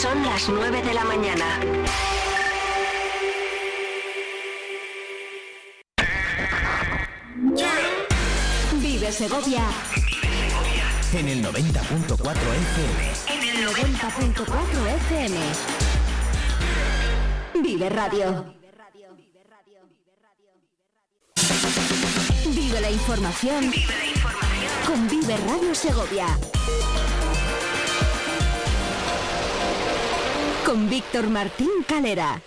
[0.00, 1.58] Son las 9 de la mañana.
[8.74, 9.64] Vive Segovia.
[11.12, 13.10] En el 90.4 FM.
[13.26, 15.36] En el 90.4 FM.
[17.60, 18.54] Vive Radio.
[22.46, 23.72] Vive la información.
[24.86, 26.38] Con Vive Radio Segovia.
[30.68, 32.42] Con Víctor Martín Calera.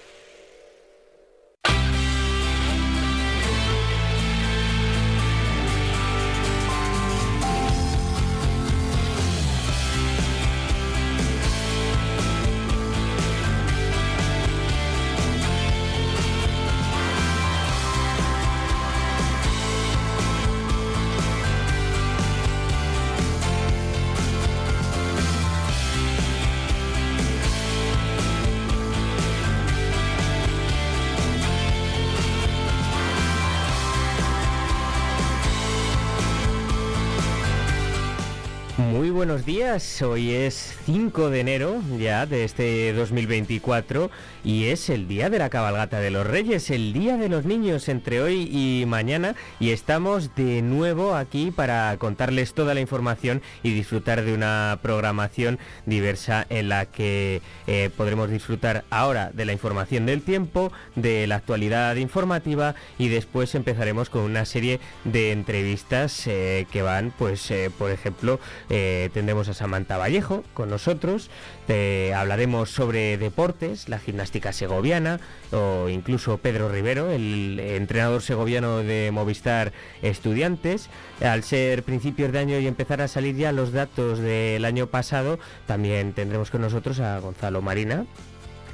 [39.21, 44.09] Buenos días, hoy es 5 de enero ya de este 2024
[44.43, 47.87] y es el día de la cabalgata de los reyes, el día de los niños
[47.87, 53.73] entre hoy y mañana y estamos de nuevo aquí para contarles toda la información y
[53.73, 60.07] disfrutar de una programación diversa en la que eh, podremos disfrutar ahora de la información
[60.07, 66.65] del tiempo, de la actualidad informativa y después empezaremos con una serie de entrevistas eh,
[66.71, 71.29] que van pues eh, por ejemplo tendremos a Samantha Vallejo con nosotros,
[71.67, 75.19] eh, hablaremos sobre deportes, la gimnástica segoviana
[75.51, 80.89] o incluso Pedro Rivero, el entrenador segoviano de Movistar Estudiantes.
[81.21, 85.37] Al ser principios de año y empezar a salir ya los datos del año pasado,
[85.67, 88.07] también tendremos con nosotros a Gonzalo Marina,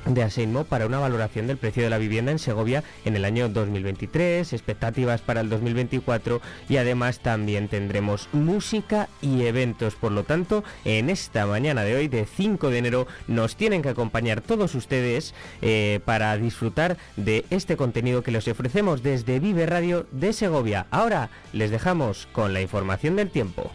[0.10, 3.50] de Aseimo para una valoración del precio de la vivienda en Segovia en el año
[3.50, 9.96] 2023, expectativas para el 2024 y además también tendremos música y eventos.
[9.96, 13.90] Por lo tanto, en esta mañana de hoy, de 5 de enero, nos tienen que
[13.90, 20.06] acompañar todos ustedes eh, para disfrutar de este contenido que les ofrecemos desde Vive Radio
[20.12, 20.88] de Segovia.
[20.92, 23.72] Ahora les dejamos con la información del tiempo.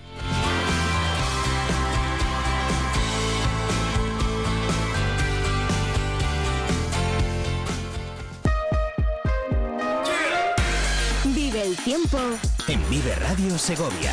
[12.66, 14.12] En Vive Radio Segovia.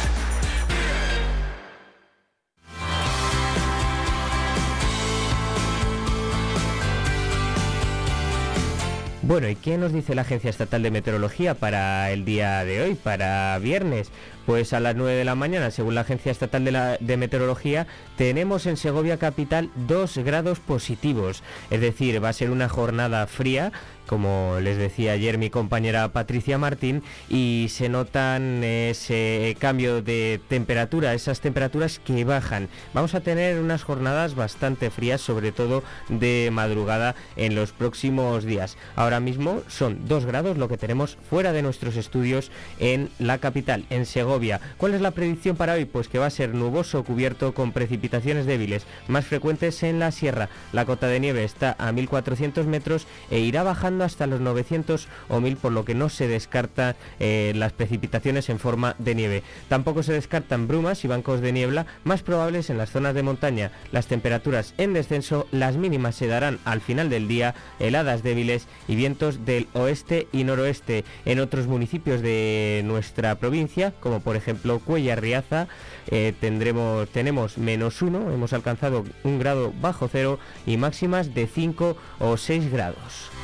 [9.22, 12.96] Bueno, ¿y qué nos dice la Agencia Estatal de Meteorología para el día de hoy,
[12.96, 14.10] para viernes?
[14.48, 17.86] Pues a las 9 de la mañana, según la Agencia Estatal de, la- de Meteorología,
[18.18, 21.44] tenemos en Segovia Capital 2 grados positivos.
[21.70, 23.72] Es decir, va a ser una jornada fría,
[24.10, 31.14] como les decía ayer mi compañera Patricia Martín, y se notan ese cambio de temperatura,
[31.14, 32.70] esas temperaturas que bajan.
[32.96, 38.78] Vamos a tener unas jornadas bastante frías, sobre todo de madrugada en los próximos días.
[38.96, 42.50] Ahora mismo son 2 grados lo que tenemos fuera de nuestros estudios
[42.80, 44.60] en la capital, en Segovia.
[44.78, 45.86] ¿Cuál es la predicción para hoy?
[45.86, 50.50] Pues que va a ser nuboso cubierto con precipitaciones débiles, más frecuentes en la sierra.
[50.74, 55.40] La cota de nieve está a 1400 metros e irá bajando hasta los 900 o
[55.40, 59.44] 1000, por lo que no se descarta eh, las precipitaciones en forma de nieve.
[59.68, 63.72] Tampoco se descartan brumas y bancos de niebla más probables en las zonas de montaña.
[63.92, 68.96] Las temperaturas en descenso, las mínimas se darán al final del día, heladas débiles y
[68.96, 71.06] vientos del oeste y noroeste.
[71.26, 75.68] En otros municipios de nuestra provincia, como por ejemplo Cuellar Riaza,
[76.08, 81.98] eh, tendremos, tenemos menos uno, hemos alcanzado un grado bajo cero y máximas de 5
[82.20, 83.39] o 6 grados.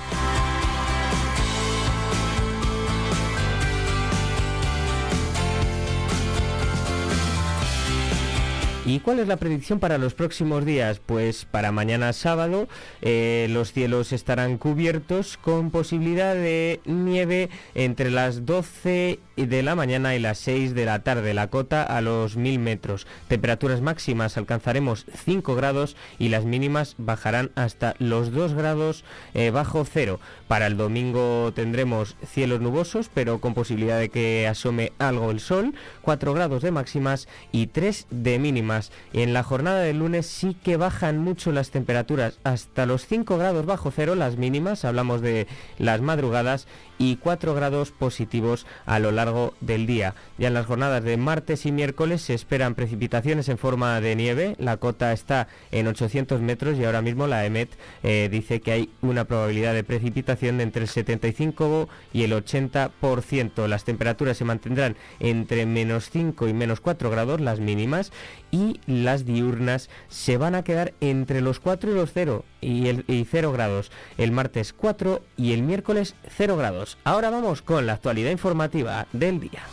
[8.87, 11.02] ¿Y cuál es la predicción para los próximos días?
[11.03, 12.67] Pues para mañana sábado
[13.02, 20.14] eh, los cielos estarán cubiertos con posibilidad de nieve entre las 12 de la mañana
[20.16, 23.08] y las 6 de la tarde, la cota a los 1000 metros.
[23.28, 29.03] Temperaturas máximas alcanzaremos 5 grados y las mínimas bajarán hasta los 2 grados
[29.34, 30.20] eh, bajo cero.
[30.47, 35.73] Para el domingo tendremos cielos nubosos, pero con posibilidad de que asome algo el sol,
[36.03, 38.75] 4 grados de máximas y 3 de mínimas.
[38.76, 38.92] Mínimas.
[39.14, 43.66] En la jornada del lunes sí que bajan mucho las temperaturas, hasta los 5 grados
[43.66, 45.48] bajo cero las mínimas, hablamos de
[45.80, 50.16] las madrugadas, y 4 grados positivos a lo largo del día.
[50.38, 54.56] Ya en las jornadas de martes y miércoles se esperan precipitaciones en forma de nieve,
[54.59, 57.70] la cota está en 800 metros y ahora mismo la EMET
[58.03, 63.68] eh, dice que hay una probabilidad de precipitación de entre el 75 y el 80%.
[63.68, 68.12] Las temperaturas se mantendrán entre menos 5 y menos 4 grados, las mínimas,
[68.52, 73.03] y las diurnas se van a quedar entre los 4 y los 0 y, el,
[73.08, 73.91] y 0 grados.
[74.18, 76.84] El martes 4 y el miércoles 0 grados.
[77.03, 79.64] Ahora vamos con la actualidad informativa del día.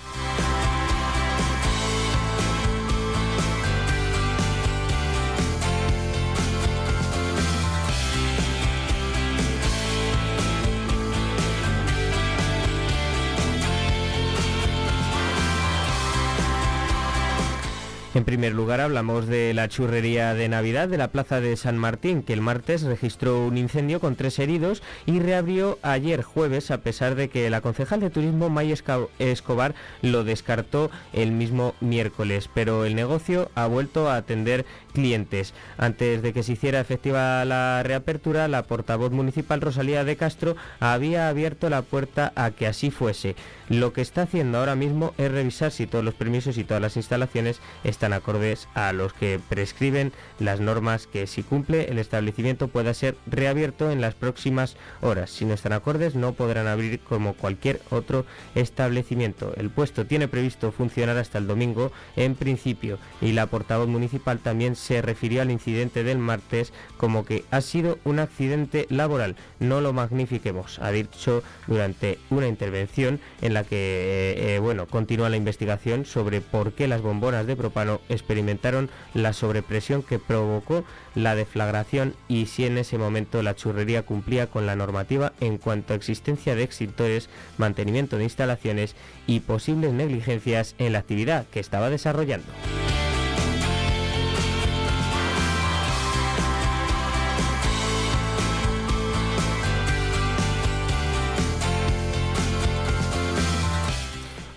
[18.14, 22.22] En primer lugar hablamos de la churrería de Navidad de la Plaza de San Martín,
[22.22, 27.14] que el martes registró un incendio con tres heridos y reabrió ayer jueves a pesar
[27.14, 28.74] de que la concejal de turismo May
[29.18, 35.54] Escobar lo descartó el mismo miércoles, pero el negocio ha vuelto a atender clientes.
[35.78, 41.28] Antes de que se hiciera efectiva la reapertura, la portavoz municipal Rosalía de Castro había
[41.28, 43.36] abierto la puerta a que así fuese.
[43.70, 46.98] Lo que está haciendo ahora mismo es revisar si todos los permisos y todas las
[46.98, 52.92] instalaciones están acordes a los que prescriben las normas que si cumple el establecimiento pueda
[52.94, 55.30] ser reabierto en las próximas horas.
[55.30, 59.52] Si no están acordes no podrán abrir como cualquier otro establecimiento.
[59.56, 64.74] El puesto tiene previsto funcionar hasta el domingo en principio y la portavoz municipal también
[64.74, 69.36] se refirió al incidente del martes como que ha sido un accidente laboral.
[69.60, 75.28] No lo magnifiquemos, ha dicho durante una intervención en la que eh, eh, bueno, continúa
[75.28, 80.84] la investigación sobre por qué las bombonas de propano experimentaron la sobrepresión que provocó
[81.14, 85.92] la deflagración y si en ese momento la churrería cumplía con la normativa en cuanto
[85.92, 87.28] a existencia de extintores,
[87.58, 88.94] mantenimiento de instalaciones
[89.26, 92.48] y posibles negligencias en la actividad que estaba desarrollando.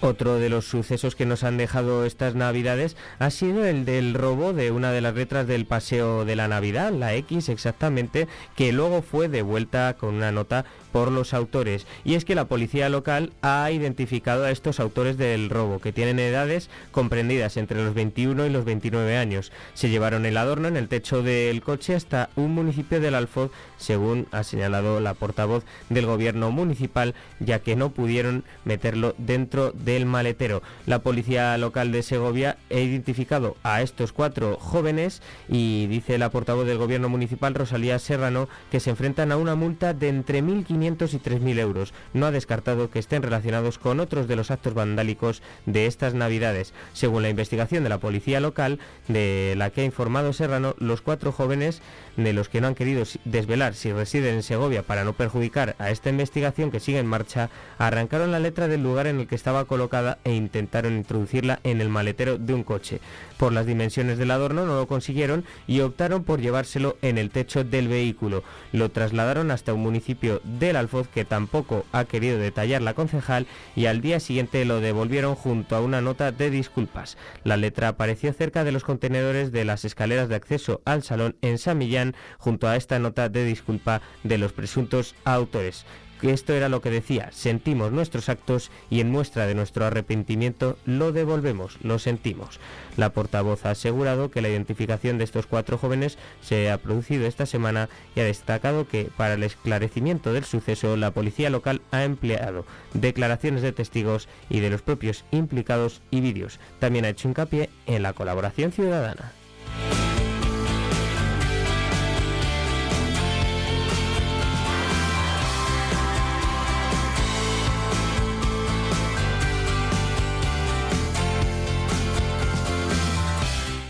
[0.05, 4.53] Otro de los sucesos que nos han dejado estas navidades ha sido el del robo
[4.53, 9.01] de una de las letras del Paseo de la Navidad, la X exactamente, que luego
[9.01, 10.63] fue devuelta con una nota
[10.95, 11.85] por los autores.
[12.05, 16.19] Y es que la policía local ha identificado a estos autores del robo, que tienen
[16.19, 19.51] edades comprendidas entre los 21 y los 29 años.
[19.73, 24.27] Se llevaron el adorno en el techo del coche hasta un municipio del Alfoz, según
[24.31, 30.63] ha señalado la portavoz del gobierno municipal, ya que no pudieron meterlo dentro del maletero.
[30.85, 36.65] La policía local de Segovia ha identificado a estos cuatro jóvenes y dice la portavoz
[36.65, 41.19] del gobierno municipal, Rosalía Serrano, que se enfrentan a una multa de entre 1.500 y
[41.19, 41.93] 3.000 euros.
[42.13, 46.73] No ha descartado que estén relacionados con otros de los actos vandálicos de estas Navidades.
[46.93, 51.31] Según la investigación de la policía local, de la que ha informado Serrano, los cuatro
[51.31, 51.81] jóvenes
[52.17, 55.89] de los que no han querido desvelar si residen en Segovia para no perjudicar a
[55.89, 57.49] esta investigación que sigue en marcha,
[57.79, 61.89] arrancaron la letra del lugar en el que estaba colocada e intentaron introducirla en el
[61.89, 62.99] maletero de un coche.
[63.37, 67.63] Por las dimensiones del adorno no lo consiguieron y optaron por llevárselo en el techo
[67.63, 68.43] del vehículo.
[68.71, 70.41] Lo trasladaron hasta un municipio
[70.75, 75.75] Alfoz que tampoco ha querido detallar la concejal y al día siguiente lo devolvieron junto
[75.75, 77.17] a una nota de disculpas.
[77.43, 81.57] La letra apareció cerca de los contenedores de las escaleras de acceso al salón en
[81.57, 85.85] San Millán junto a esta nota de disculpa de los presuntos autores
[86.19, 90.77] que esto era lo que decía, sentimos nuestros actos y en muestra de nuestro arrepentimiento
[90.85, 92.59] lo devolvemos, lo sentimos.
[92.97, 97.45] La portavoz ha asegurado que la identificación de estos cuatro jóvenes se ha producido esta
[97.45, 102.65] semana y ha destacado que para el esclarecimiento del suceso la policía local ha empleado
[102.93, 106.59] declaraciones de testigos y de los propios implicados y vídeos.
[106.79, 109.33] También ha hecho hincapié en la colaboración ciudadana.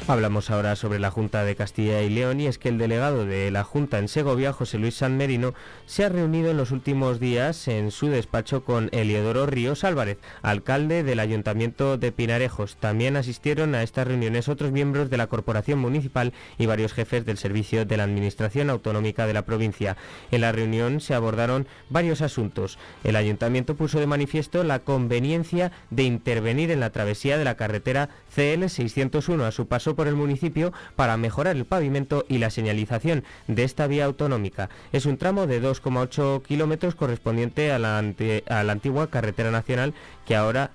[0.08, 3.50] Hablamos ahora sobre la Junta de Castilla y León y es que el delegado de
[3.50, 5.56] la Junta en Segovia, José Luis San Merino,
[5.88, 11.02] se ha reunido en los últimos días en su despacho con Eliodoro Ríos Álvarez, alcalde
[11.02, 12.76] del Ayuntamiento de Pinarejos.
[12.76, 17.40] También asistieron a estas reuniones otros miembros de la Corporación Municipal y varios jefes del
[17.40, 19.98] servicio de la Administración Autonómica de la provincia.
[20.30, 22.78] En la reunión se abordaron varios asuntos.
[23.04, 28.10] El Ayuntamiento puso de manifiesto la conveniencia de intervenir en la travesía de la carretera
[28.36, 33.24] CL 601 a su paso por el municipio para mejorar el pavimento y la señalización
[33.48, 34.70] de esta vía autonómica.
[34.92, 39.94] Es un tramo de 2,8 kilómetros correspondiente a la, a la antigua carretera nacional
[40.26, 40.72] que ahora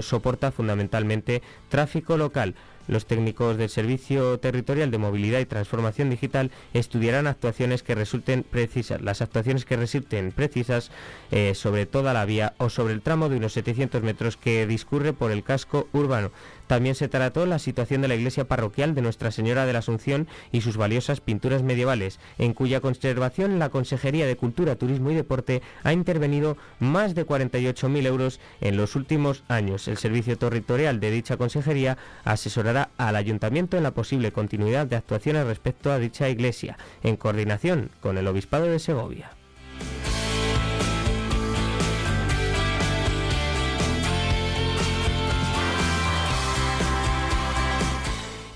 [0.00, 2.54] soporta fundamentalmente tráfico local.
[2.86, 9.00] Los técnicos del Servicio Territorial de Movilidad y Transformación Digital estudiarán actuaciones que resulten precisas,
[9.00, 10.90] las actuaciones que resulten precisas
[11.30, 15.14] eh, sobre toda la vía o sobre el tramo de unos 700 metros que discurre
[15.14, 16.30] por el casco urbano.
[16.66, 20.28] También se trató la situación de la iglesia parroquial de Nuestra Señora de la Asunción
[20.52, 25.62] y sus valiosas pinturas medievales, en cuya conservación la Consejería de Cultura, Turismo y Deporte
[25.82, 29.88] ha intervenido más de 48.000 euros en los últimos años.
[29.88, 35.46] El servicio territorial de dicha consejería asesorará al ayuntamiento en la posible continuidad de actuaciones
[35.46, 39.30] respecto a dicha iglesia, en coordinación con el Obispado de Segovia.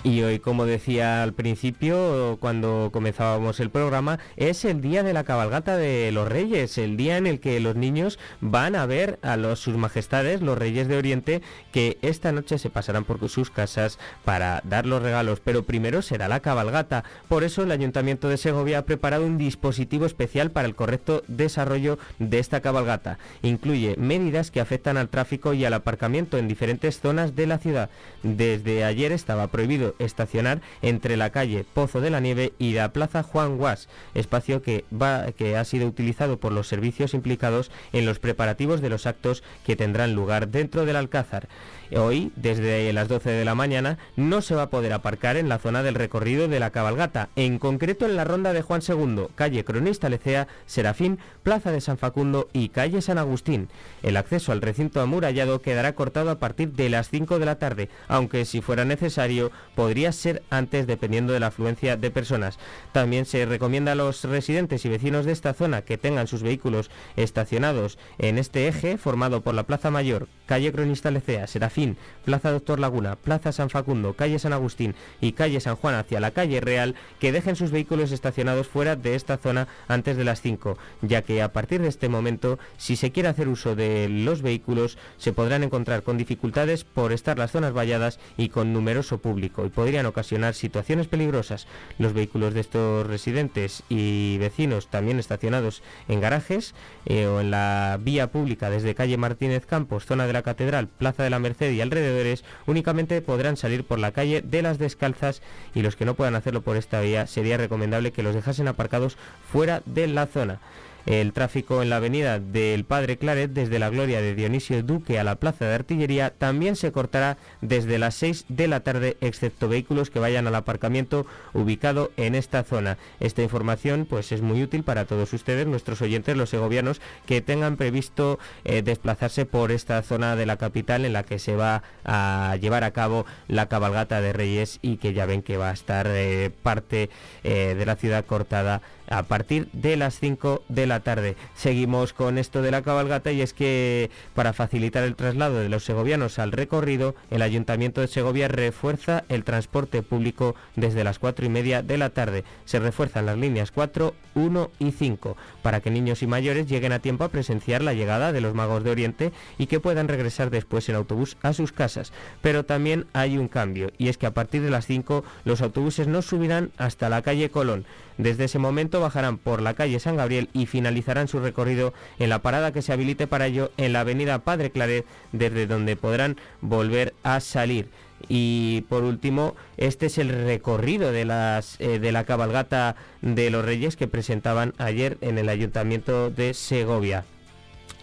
[0.08, 5.22] Y hoy, como decía al principio, cuando comenzábamos el programa, es el día de la
[5.22, 9.36] cabalgata de los reyes, el día en el que los niños van a ver a
[9.54, 14.62] sus majestades, los reyes de Oriente, que esta noche se pasarán por sus casas para
[14.64, 17.04] dar los regalos, pero primero será la cabalgata.
[17.28, 21.98] Por eso el Ayuntamiento de Segovia ha preparado un dispositivo especial para el correcto desarrollo
[22.18, 23.18] de esta cabalgata.
[23.42, 27.90] Incluye medidas que afectan al tráfico y al aparcamiento en diferentes zonas de la ciudad.
[28.22, 33.22] Desde ayer estaba prohibido estacionar entre la calle Pozo de la Nieve y la Plaza
[33.22, 38.18] Juan Guas, espacio que, va, que ha sido utilizado por los servicios implicados en los
[38.18, 41.48] preparativos de los actos que tendrán lugar dentro del Alcázar.
[41.96, 45.58] Hoy, desde las 12 de la mañana, no se va a poder aparcar en la
[45.58, 49.64] zona del recorrido de la cabalgata, en concreto en la ronda de Juan II, calle
[49.64, 53.68] Cronista Lecea, Serafín, Plaza de San Facundo y calle San Agustín.
[54.02, 57.88] El acceso al recinto amurallado quedará cortado a partir de las 5 de la tarde,
[58.06, 62.58] aunque si fuera necesario podría ser antes dependiendo de la afluencia de personas.
[62.92, 66.90] También se recomienda a los residentes y vecinos de esta zona que tengan sus vehículos
[67.16, 71.77] estacionados en este eje formado por la Plaza Mayor, calle Cronista Lecea, Serafín,
[72.24, 76.32] Plaza Doctor Laguna, Plaza San Facundo, calle San Agustín y calle San Juan hacia la
[76.32, 80.76] calle Real, que dejen sus vehículos estacionados fuera de esta zona antes de las 5,
[81.02, 84.98] ya que a partir de este momento, si se quiere hacer uso de los vehículos,
[85.16, 89.70] se podrán encontrar con dificultades por estar las zonas valladas y con numeroso público y
[89.70, 91.66] podrían ocasionar situaciones peligrosas.
[91.98, 96.74] Los vehículos de estos residentes y vecinos también estacionados en garajes
[97.06, 101.22] eh, o en la vía pública desde calle Martínez Campos, zona de la Catedral, Plaza
[101.22, 105.42] de la Merced y alrededores únicamente podrán salir por la calle de las descalzas
[105.74, 109.16] y los que no puedan hacerlo por esta vía sería recomendable que los dejasen aparcados
[109.50, 110.60] fuera de la zona.
[111.08, 115.24] El tráfico en la avenida del Padre Claret desde la Gloria de Dionisio Duque a
[115.24, 120.10] la Plaza de Artillería también se cortará desde las 6 de la tarde, excepto vehículos
[120.10, 121.24] que vayan al aparcamiento
[121.54, 122.98] ubicado en esta zona.
[123.20, 127.78] Esta información pues es muy útil para todos ustedes, nuestros oyentes, los segovianos, que tengan
[127.78, 132.54] previsto eh, desplazarse por esta zona de la capital en la que se va a
[132.60, 136.06] llevar a cabo la cabalgata de Reyes y que ya ven que va a estar
[136.06, 137.08] eh, parte
[137.44, 141.36] eh, de la ciudad cortada a partir de las 5 de la tarde.
[141.54, 145.84] Seguimos con esto de la cabalgata y es que para facilitar el traslado de los
[145.84, 151.48] segovianos al recorrido, el Ayuntamiento de Segovia refuerza el transporte público desde las 4 y
[151.48, 152.44] media de la tarde.
[152.64, 157.00] Se refuerzan las líneas 4, 1 y 5 para que niños y mayores lleguen a
[157.00, 160.88] tiempo a presenciar la llegada de los magos de Oriente y que puedan regresar después
[160.88, 162.12] en autobús a sus casas.
[162.42, 166.08] Pero también hay un cambio y es que a partir de las 5 los autobuses
[166.08, 167.84] no subirán hasta la calle Colón.
[168.18, 172.40] Desde ese momento bajarán por la calle San Gabriel y finalizarán su recorrido en la
[172.40, 177.14] parada que se habilite para ello en la avenida Padre Claret, desde donde podrán volver
[177.22, 177.88] a salir.
[178.28, 183.64] Y por último, este es el recorrido de, las, eh, de la cabalgata de los
[183.64, 187.24] Reyes que presentaban ayer en el Ayuntamiento de Segovia.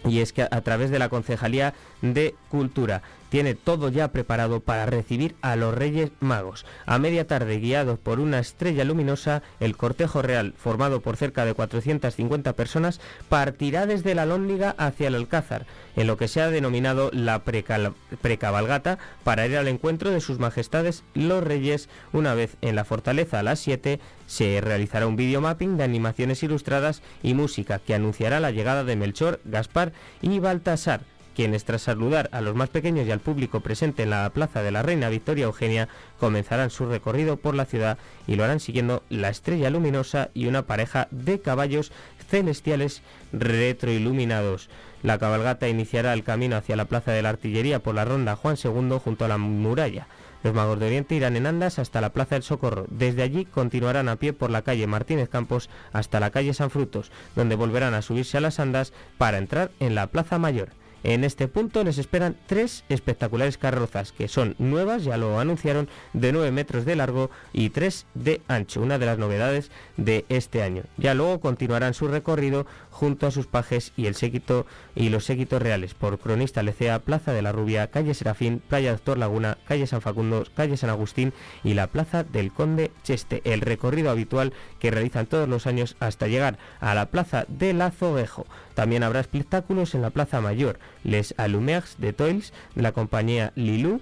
[0.06, 3.02] Y es que a través de la Concejalía de Cultura
[3.36, 6.66] tiene todo ya preparado para recibir a los Reyes Magos.
[6.86, 11.54] A media tarde, guiados por una estrella luminosa, el cortejo real, formado por cerca de
[11.54, 15.66] 450 personas, partirá desde la Lóndiga hacia el Alcázar,
[15.98, 21.04] en lo que se ha denominado la precabalgata, para ir al encuentro de sus majestades
[21.14, 21.90] los Reyes.
[22.14, 27.02] Una vez en la fortaleza a las 7, se realizará un videomapping de animaciones ilustradas
[27.22, 31.02] y música que anunciará la llegada de Melchor, Gaspar y Baltasar
[31.36, 34.72] quienes tras saludar a los más pequeños y al público presente en la plaza de
[34.72, 35.90] la Reina Victoria Eugenia
[36.20, 40.64] comenzarán su recorrido por la ciudad y lo harán siguiendo la estrella luminosa y una
[40.64, 41.92] pareja de caballos
[42.28, 44.70] celestiales retroiluminados.
[45.04, 48.58] La cabalgata iniciará el camino hacia la Plaza de la Artillería por la ronda Juan
[48.64, 50.08] II junto a la muralla.
[50.44, 52.86] Los magos de Oriente irán en andas hasta la Plaza del Socorro.
[52.90, 57.12] Desde allí continuarán a pie por la calle Martínez Campos hasta la calle San Frutos,
[57.36, 60.70] donde volverán a subirse a las andas para entrar en la Plaza Mayor.
[61.06, 66.32] En este punto les esperan tres espectaculares carrozas que son nuevas, ya lo anunciaron, de
[66.32, 70.82] 9 metros de largo y 3 de ancho, una de las novedades de este año.
[70.98, 75.62] Ya luego continuarán su recorrido junto a sus pajes y el séquito y los séquitos
[75.62, 80.02] reales por Cronista Lecea, Plaza de la Rubia, Calle Serafín, Playa Doctor Laguna, Calle San
[80.02, 81.34] Facundo, Calle San Agustín
[81.64, 86.28] y la Plaza del Conde Cheste, el recorrido habitual que realizan todos los años hasta
[86.28, 88.48] llegar a la Plaza del Azoguejo.
[88.76, 94.02] También habrá espectáculos en la Plaza Mayor, Les Allumeages de Toils, de la compañía Lilou,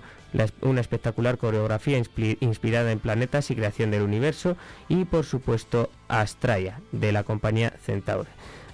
[0.62, 2.02] una espectacular coreografía
[2.40, 4.58] inspirada en planetas y creación del universo,
[4.90, 8.26] y por supuesto Astraya, de la compañía Centaur.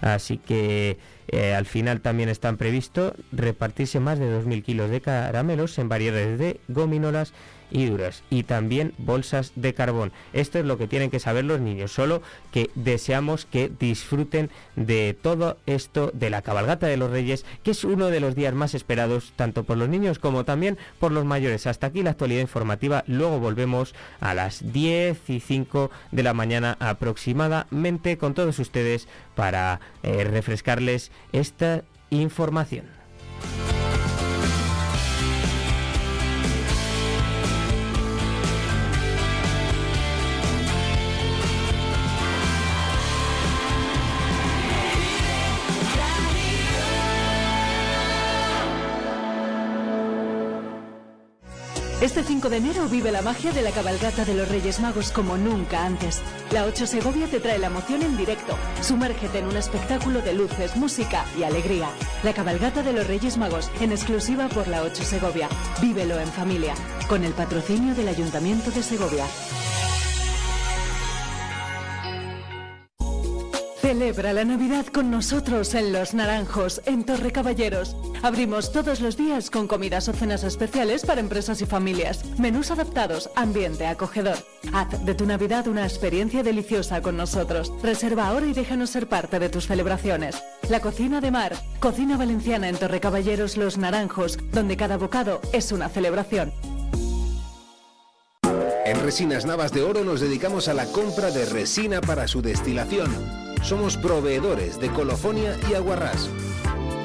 [0.02, 5.78] Así que eh, al final también están previstos repartirse más de 2.000 kilos de caramelos
[5.78, 7.34] en variedades de gominolas
[7.72, 10.12] y también bolsas de carbón.
[10.34, 12.22] Esto es lo que tienen que saber los niños, solo
[12.52, 17.84] que deseamos que disfruten de todo esto de la cabalgata de los Reyes, que es
[17.84, 21.68] uno de los días más esperados tanto por los niños como también por los mayores.
[21.68, 26.78] Hasta aquí la actualidad informativa, luego volvemos a las 10 y 5 de la mañana
[26.80, 32.86] aproximadamente con todos ustedes para eh, refrescarles esta información.
[52.02, 55.38] Este 5 de enero vive la magia de la cabalgata de los Reyes Magos como
[55.38, 56.22] nunca antes.
[56.52, 58.58] La 8 Segovia te trae la emoción en directo.
[58.82, 61.90] Sumérgete en un espectáculo de luces, música y alegría.
[62.24, 65.50] La cabalgata de los Reyes Magos, en exclusiva por la 8 Segovia.
[65.82, 66.74] Vívelo en familia,
[67.10, 69.26] con el patrocinio del Ayuntamiento de Segovia.
[73.90, 77.96] Celebra la Navidad con nosotros en Los Naranjos, en Torre Caballeros.
[78.22, 82.24] Abrimos todos los días con comidas o cenas especiales para empresas y familias.
[82.38, 84.38] Menús adaptados, ambiente acogedor.
[84.74, 87.74] Haz de tu Navidad una experiencia deliciosa con nosotros.
[87.82, 90.40] Reserva ahora y déjanos ser parte de tus celebraciones.
[90.70, 95.72] La cocina de mar, cocina valenciana en Torre Caballeros Los Naranjos, donde cada bocado es
[95.72, 96.54] una celebración.
[98.86, 103.49] En Resinas Navas de Oro nos dedicamos a la compra de resina para su destilación
[103.64, 106.30] somos proveedores de colofonia y aguarrás.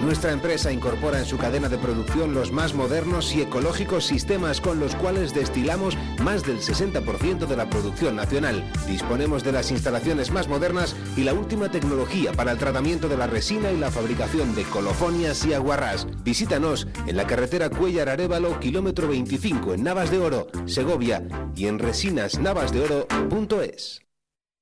[0.05, 4.79] Nuestra empresa incorpora en su cadena de producción los más modernos y ecológicos sistemas con
[4.79, 8.71] los cuales destilamos más del 60% de la producción nacional.
[8.87, 13.29] Disponemos de las instalaciones más modernas y la última tecnología para el tratamiento de la
[13.29, 16.07] resina y la fabricación de colofonias y aguarrás.
[16.23, 21.79] Visítanos en la carretera Cuellar Arevalo, kilómetro 25 en Navas de Oro, Segovia y en
[21.79, 24.04] resinasnavasdeoro.es.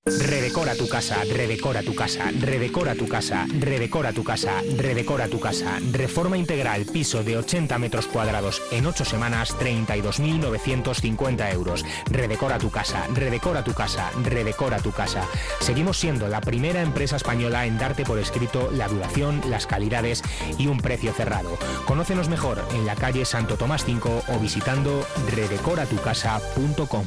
[0.05, 5.79] Redecora tu casa, redecora tu casa, redecora tu casa, redecora tu casa, redecora tu casa.
[5.93, 11.85] Reforma integral, piso de 80 metros cuadrados en 8 semanas, 32.950 euros.
[12.11, 15.25] Redecora tu casa, redecora tu casa, redecora tu casa.
[15.61, 20.23] Seguimos siendo la primera empresa española en darte por escrito la duración, las calidades
[20.59, 21.57] y un precio cerrado.
[21.87, 27.07] Conócenos mejor en la calle Santo Tomás 5 o visitando redecoratucasa.com.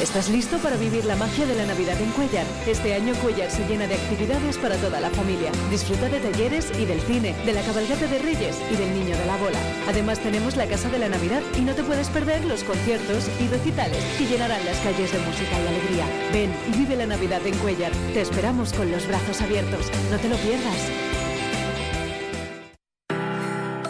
[0.00, 2.46] ¿Estás listo para vivir la magia de la Navidad en Cuellar?
[2.68, 5.50] Este año Cuellar se llena de actividades para toda la familia.
[5.70, 9.26] Disfruta de talleres y del cine, de la cabalgata de Reyes y del Niño de
[9.26, 9.58] la Bola.
[9.88, 13.48] Además tenemos la Casa de la Navidad y no te puedes perder los conciertos y
[13.48, 16.06] recitales que llenarán las calles de música y alegría.
[16.32, 17.90] Ven y vive la Navidad en Cuellar.
[18.14, 19.90] Te esperamos con los brazos abiertos.
[20.12, 21.07] No te lo pierdas.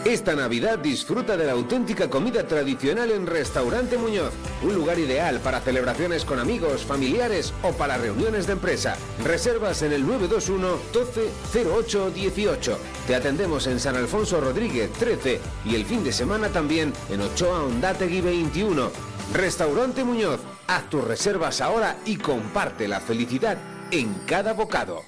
[0.08, 5.60] Esta Navidad disfruta de la auténtica comida tradicional en Restaurante Muñoz, un lugar ideal para
[5.60, 8.96] celebraciones con amigos, familiares o para reuniones de empresa.
[9.22, 12.78] Reservas en el 921 12 08 18.
[13.06, 17.64] Te atendemos en San Alfonso Rodríguez 13 y el fin de semana también en Ochoa
[17.64, 18.90] Ondategui 21.
[19.34, 23.58] Restaurante Muñoz, haz tus reservas ahora y comparte la felicidad
[23.90, 25.02] en cada bocado.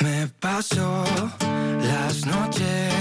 [0.00, 1.04] Me paso
[1.82, 2.97] las noches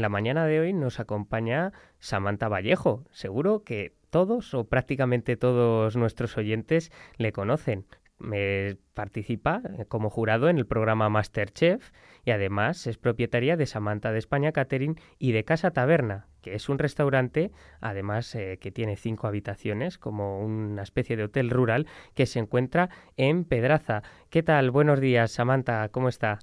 [0.00, 3.04] En la mañana de hoy nos acompaña Samantha Vallejo.
[3.10, 7.84] Seguro que todos o prácticamente todos nuestros oyentes le conocen.
[8.18, 11.90] Me participa como jurado en el programa Masterchef
[12.24, 16.70] y además es propietaria de Samantha de España Catering y de Casa Taberna, que es
[16.70, 17.50] un restaurante,
[17.82, 22.88] además eh, que tiene cinco habitaciones, como una especie de hotel rural que se encuentra
[23.18, 24.02] en Pedraza.
[24.30, 24.70] ¿Qué tal?
[24.70, 26.38] Buenos días, Samantha, ¿cómo está?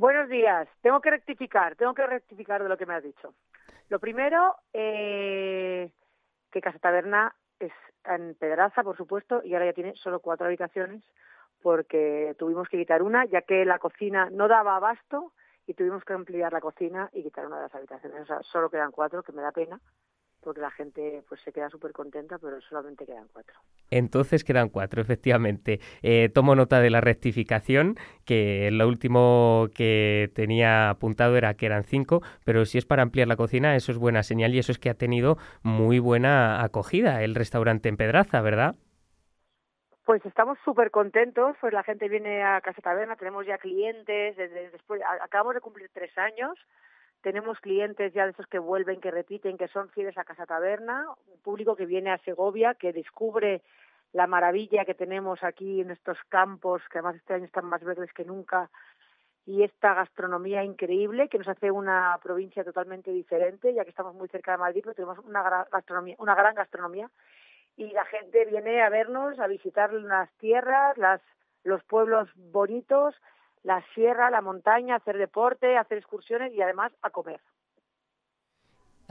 [0.00, 0.66] Buenos días.
[0.80, 3.34] Tengo que rectificar, tengo que rectificar de lo que me has dicho.
[3.90, 5.90] Lo primero, eh,
[6.50, 7.72] que Casa Taberna es
[8.06, 11.02] en Pedraza, por supuesto, y ahora ya tiene solo cuatro habitaciones
[11.60, 15.34] porque tuvimos que quitar una, ya que la cocina no daba abasto
[15.66, 18.22] y tuvimos que ampliar la cocina y quitar una de las habitaciones.
[18.22, 19.78] O sea, solo quedan cuatro, que me da pena,
[20.42, 23.54] porque la gente pues se queda súper contenta, pero solamente quedan cuatro.
[23.90, 25.80] Entonces quedan cuatro, efectivamente.
[26.02, 31.84] Eh, tomo nota de la rectificación, que lo último que tenía apuntado era que eran
[31.84, 34.78] cinco, pero si es para ampliar la cocina, eso es buena señal y eso es
[34.78, 38.76] que ha tenido muy buena acogida el restaurante en Pedraza, ¿verdad?
[40.04, 44.70] Pues estamos súper contentos, pues la gente viene a Casa Taberna, tenemos ya clientes, desde
[44.70, 46.58] después, acabamos de cumplir tres años,
[47.22, 51.06] tenemos clientes ya de esos que vuelven, que repiten, que son fieles a Casa Taberna,
[51.26, 53.62] un público que viene a Segovia, que descubre
[54.12, 58.12] la maravilla que tenemos aquí en estos campos, que además este año están más verdes
[58.12, 58.70] que nunca,
[59.46, 64.28] y esta gastronomía increíble que nos hace una provincia totalmente diferente, ya que estamos muy
[64.28, 65.42] cerca de Madrid, pero tenemos una
[66.34, 67.10] gran gastronomía,
[67.76, 71.20] y la gente viene a vernos, a visitar las tierras, las,
[71.64, 73.14] los pueblos bonitos
[73.62, 77.40] la sierra, la montaña, hacer deporte, hacer excursiones y además a comer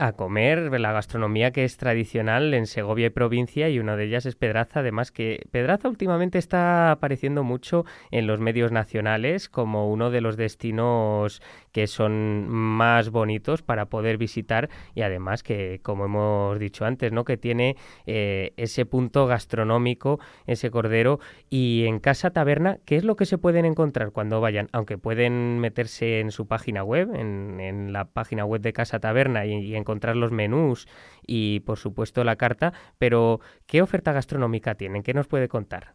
[0.00, 4.24] a comer la gastronomía que es tradicional en Segovia y provincia y una de ellas
[4.24, 10.10] es Pedraza, además que Pedraza últimamente está apareciendo mucho en los medios nacionales como uno
[10.10, 16.58] de los destinos que son más bonitos para poder visitar y además que como hemos
[16.58, 17.24] dicho antes, ¿no?
[17.24, 23.16] que tiene eh, ese punto gastronómico, ese cordero y en Casa Taberna, ¿qué es lo
[23.16, 24.68] que se pueden encontrar cuando vayan?
[24.72, 29.54] Aunque pueden meterse en su página web, en, la página web de Casa Taberna y,
[29.54, 30.86] y encontrar los menús
[31.26, 35.02] y por supuesto la carta, pero ¿qué oferta gastronómica tienen?
[35.02, 35.94] ¿Qué nos puede contar?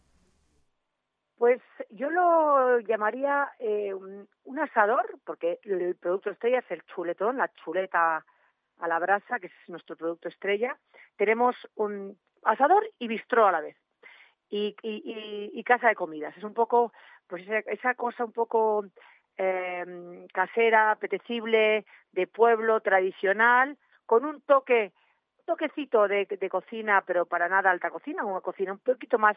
[1.38, 7.50] Pues yo lo llamaría eh, un, asador, porque el producto estrella es el chuletón, la
[7.64, 8.24] chuleta
[8.78, 10.76] a la brasa, que es nuestro producto estrella.
[11.16, 13.76] Tenemos un asador y bistró a la vez.
[14.48, 16.36] Y, y, casa de comidas.
[16.36, 16.92] Es un poco,
[17.26, 18.84] pues esa cosa un poco
[19.36, 24.92] eh, casera, apetecible, de pueblo, tradicional, con un toque,
[25.44, 29.36] toquecito de, cocina, pero para nada alta cocina, una cocina un poquito más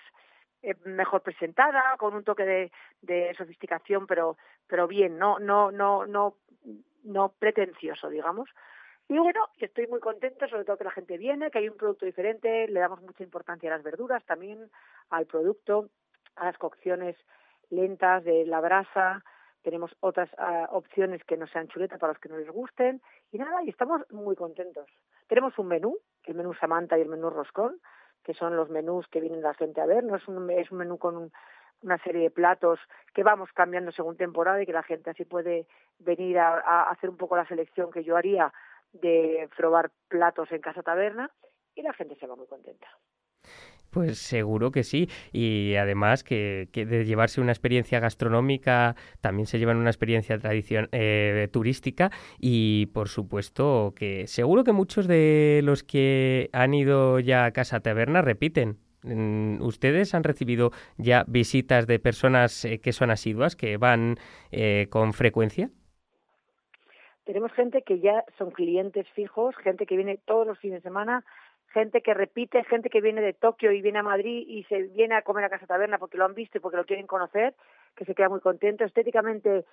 [0.61, 6.05] eh, mejor presentada, con un toque de, de sofisticación, pero, pero bien, no, no, no,
[6.05, 6.35] no,
[7.03, 8.49] no pretencioso, digamos.
[9.07, 12.05] Y bueno, estoy muy contenta, sobre todo que la gente viene, que hay un producto
[12.05, 14.69] diferente, le damos mucha importancia a las verduras también,
[15.09, 15.89] al producto,
[16.35, 17.15] a las cocciones
[17.71, 19.23] lentas de la brasa,
[19.63, 23.37] tenemos otras ah, opciones que no sean chuleta para los que no les gusten y
[23.37, 24.89] nada, y estamos muy contentos.
[25.27, 27.79] Tenemos un menú, el menú Samantha y el menú Roscón,
[28.23, 30.79] que son los menús que vienen la gente a ver, no es un, es un
[30.79, 31.31] menú con
[31.81, 32.79] una serie de platos
[33.13, 35.65] que vamos cambiando según temporada y que la gente así puede
[35.99, 38.53] venir a hacer un poco la selección que yo haría
[38.91, 41.31] de probar platos en casa taberna
[41.75, 42.87] y la gente se va muy contenta.
[43.89, 45.09] Pues seguro que sí.
[45.31, 52.11] Y además que, de llevarse una experiencia gastronómica, también se llevan una experiencia eh, turística
[52.39, 57.79] y por supuesto que seguro que muchos de los que han ido ya a Casa
[57.79, 58.77] Taberna repiten.
[59.61, 64.17] ¿Ustedes han recibido ya visitas de personas eh, que son asiduas, que van
[64.51, 65.69] eh, con frecuencia?
[67.23, 71.23] Tenemos gente que ya son clientes fijos, gente que viene todos los fines de semana
[71.73, 75.15] gente que repite, gente que viene de Tokio y viene a Madrid y se viene
[75.15, 77.55] a comer a Casa Taberna porque lo han visto y porque lo quieren conocer,
[77.95, 78.83] que se queda muy contento.
[78.83, 79.65] Estéticamente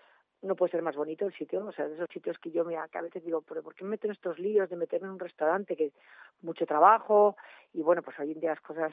[0.43, 2.77] no puede ser más bonito el sitio, o sea, de esos sitios que yo me,
[2.77, 5.19] a veces digo, pero ¿por qué me meto en estos líos de meterme en un
[5.19, 5.93] restaurante que
[6.43, 7.37] mucho trabajo?
[7.73, 8.93] Y bueno, pues hoy en día las cosas,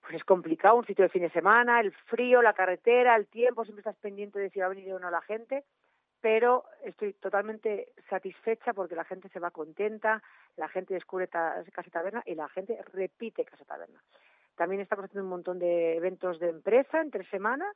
[0.00, 3.64] pues es complicado, un sitio de fin de semana, el frío, la carretera, el tiempo,
[3.64, 5.64] siempre estás pendiente de si va a venir o no la gente,
[6.24, 10.22] pero estoy totalmente satisfecha porque la gente se va contenta,
[10.56, 14.00] la gente descubre Casa Taberna y la gente repite Casa Taberna.
[14.56, 17.70] También estamos haciendo un montón de eventos de empresa entre semana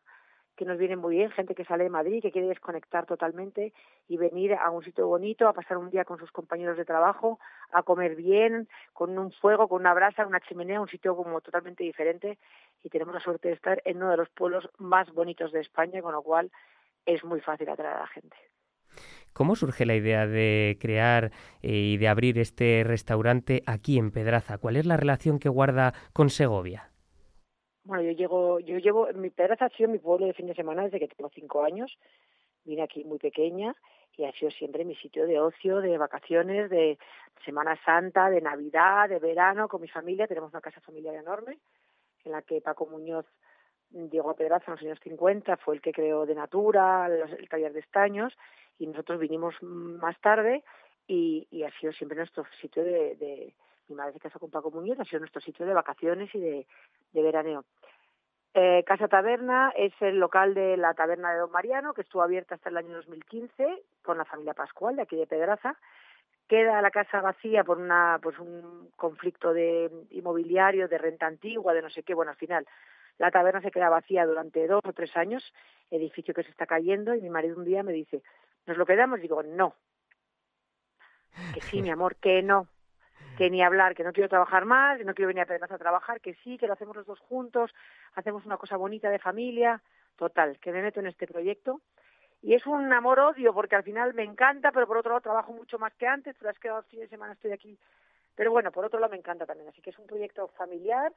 [0.56, 3.74] que nos vienen muy bien, gente que sale de Madrid, que quiere desconectar totalmente
[4.08, 7.38] y venir a un sitio bonito, a pasar un día con sus compañeros de trabajo,
[7.70, 11.84] a comer bien, con un fuego, con una brasa, una chimenea, un sitio como totalmente
[11.84, 12.38] diferente
[12.82, 16.00] y tenemos la suerte de estar en uno de los pueblos más bonitos de España,
[16.00, 16.50] con lo cual
[17.08, 18.36] es muy fácil atraer a la gente.
[19.32, 21.30] ¿Cómo surge la idea de crear
[21.62, 24.58] eh, y de abrir este restaurante aquí en Pedraza?
[24.58, 26.90] ¿Cuál es la relación que guarda con Segovia?
[27.84, 30.82] Bueno, yo llego, yo llevo, mi Pedraza ha sido mi pueblo de fin de semana
[30.82, 31.98] desde que tengo cinco años.
[32.64, 33.74] Vine aquí muy pequeña
[34.16, 36.98] y ha sido siempre mi sitio de ocio, de vacaciones, de
[37.44, 40.26] Semana Santa, de Navidad, de verano, con mi familia.
[40.26, 41.58] Tenemos una casa familiar enorme
[42.24, 43.24] en la que Paco Muñoz
[43.90, 47.72] llegó a Pedraza en los años 50, fue el que creó de Natura, el taller
[47.72, 48.36] de estaños,
[48.78, 50.62] y nosotros vinimos más tarde
[51.06, 53.54] y, ha sido siempre nuestro sitio de,
[53.88, 56.66] mi madre se casó con Paco Muñoz, ha sido nuestro sitio de vacaciones y de,
[57.12, 57.64] de veraneo.
[58.54, 62.54] Eh, Casa Taberna es el local de la taberna de Don Mariano, que estuvo abierta
[62.54, 65.76] hasta el año 2015 con la familia Pascual de aquí de Pedraza.
[66.48, 71.82] Queda la casa vacía por una, pues un conflicto de inmobiliario, de renta antigua, de
[71.82, 72.14] no sé qué.
[72.14, 72.66] Bueno, al final
[73.18, 75.52] la taberna se queda vacía durante dos o tres años,
[75.90, 78.22] edificio que se está cayendo, y mi marido un día me dice,
[78.66, 79.20] ¿nos lo quedamos?
[79.20, 79.74] Digo, no.
[81.54, 82.68] Que sí, mi amor, que no.
[83.36, 85.78] Que ni hablar, que no quiero trabajar más, que no quiero venir a Pedraza a
[85.78, 87.74] trabajar, que sí, que lo hacemos los dos juntos,
[88.14, 89.82] hacemos una cosa bonita de familia.
[90.16, 91.80] Total, que me meto en este proyecto.
[92.42, 95.78] Y es un amor-odio, porque al final me encanta, pero por otro lado trabajo mucho
[95.78, 97.78] más que antes, pero es que el fin de semana estoy aquí.
[98.34, 99.68] Pero bueno, por otro lado me encanta también.
[99.68, 101.12] Así que es un proyecto familiar,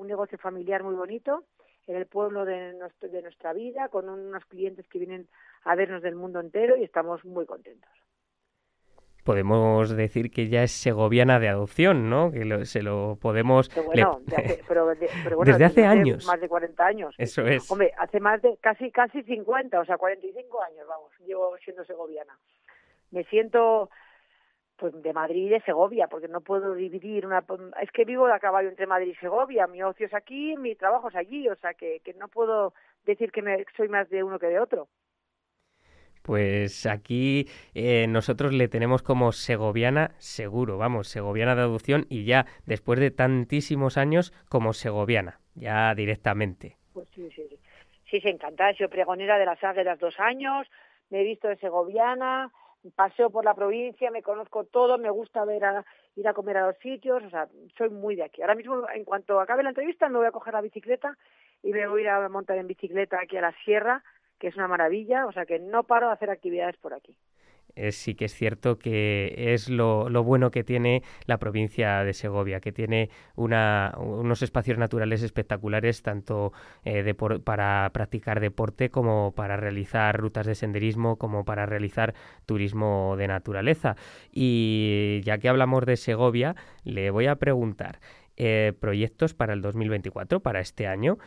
[0.00, 1.44] un negocio familiar muy bonito
[1.86, 5.28] en el pueblo de, nuestro, de nuestra vida, con unos clientes que vienen
[5.64, 7.90] a vernos del mundo entero y estamos muy contentos.
[9.24, 12.32] Podemos decir que ya es segoviana de adopción, ¿no?
[12.32, 13.68] Que se lo podemos...
[13.68, 14.18] Pero bueno,
[15.44, 16.26] desde hace años.
[16.26, 17.14] Más de 40 años.
[17.18, 17.70] Eso es.
[17.70, 22.38] Hombre, hace más de casi casi 50, o sea, 45 años, vamos, llevo siendo segoviana.
[23.10, 23.90] Me siento
[24.80, 27.44] pues de Madrid y de Segovia, porque no puedo dividir una...
[27.82, 31.08] Es que vivo de caballo entre Madrid y Segovia, mi ocio es aquí, mi trabajo
[31.10, 32.72] es allí, o sea que, que no puedo
[33.04, 34.88] decir que me, soy más de uno que de otro.
[36.22, 42.46] Pues aquí eh, nosotros le tenemos como segoviana seguro, vamos, segoviana de adopción y ya
[42.64, 46.78] después de tantísimos años como segoviana, ya directamente.
[46.94, 47.58] Pues sí, sí, sí.
[48.10, 50.66] Sí, se encanta, he sido pregonera de las águilas dos años,
[51.10, 52.50] me he visto de segoviana,
[52.94, 55.84] paseo por la provincia, me conozco todo, me gusta ver a,
[56.16, 58.42] ir a comer a los sitios, o sea, soy muy de aquí.
[58.42, 61.16] Ahora mismo, en cuanto acabe la entrevista, me voy a coger la bicicleta
[61.62, 64.02] y me voy a ir a montar en bicicleta aquí a la sierra,
[64.38, 67.16] que es una maravilla, o sea que no paro de hacer actividades por aquí
[67.90, 72.72] sí que es cierto que es lo, bueno que tiene la provincia de Segovia, que
[72.72, 76.52] tiene unos espacios naturales espectaculares tanto
[76.84, 82.14] eh, para practicar deporte como para realizar rutas de senderismo, como para realizar
[82.46, 83.96] turismo de naturaleza.
[84.32, 88.00] Y ya que hablamos de Segovia, le voy a preguntar,
[88.36, 91.18] eh, proyectos para el 2024, para este año.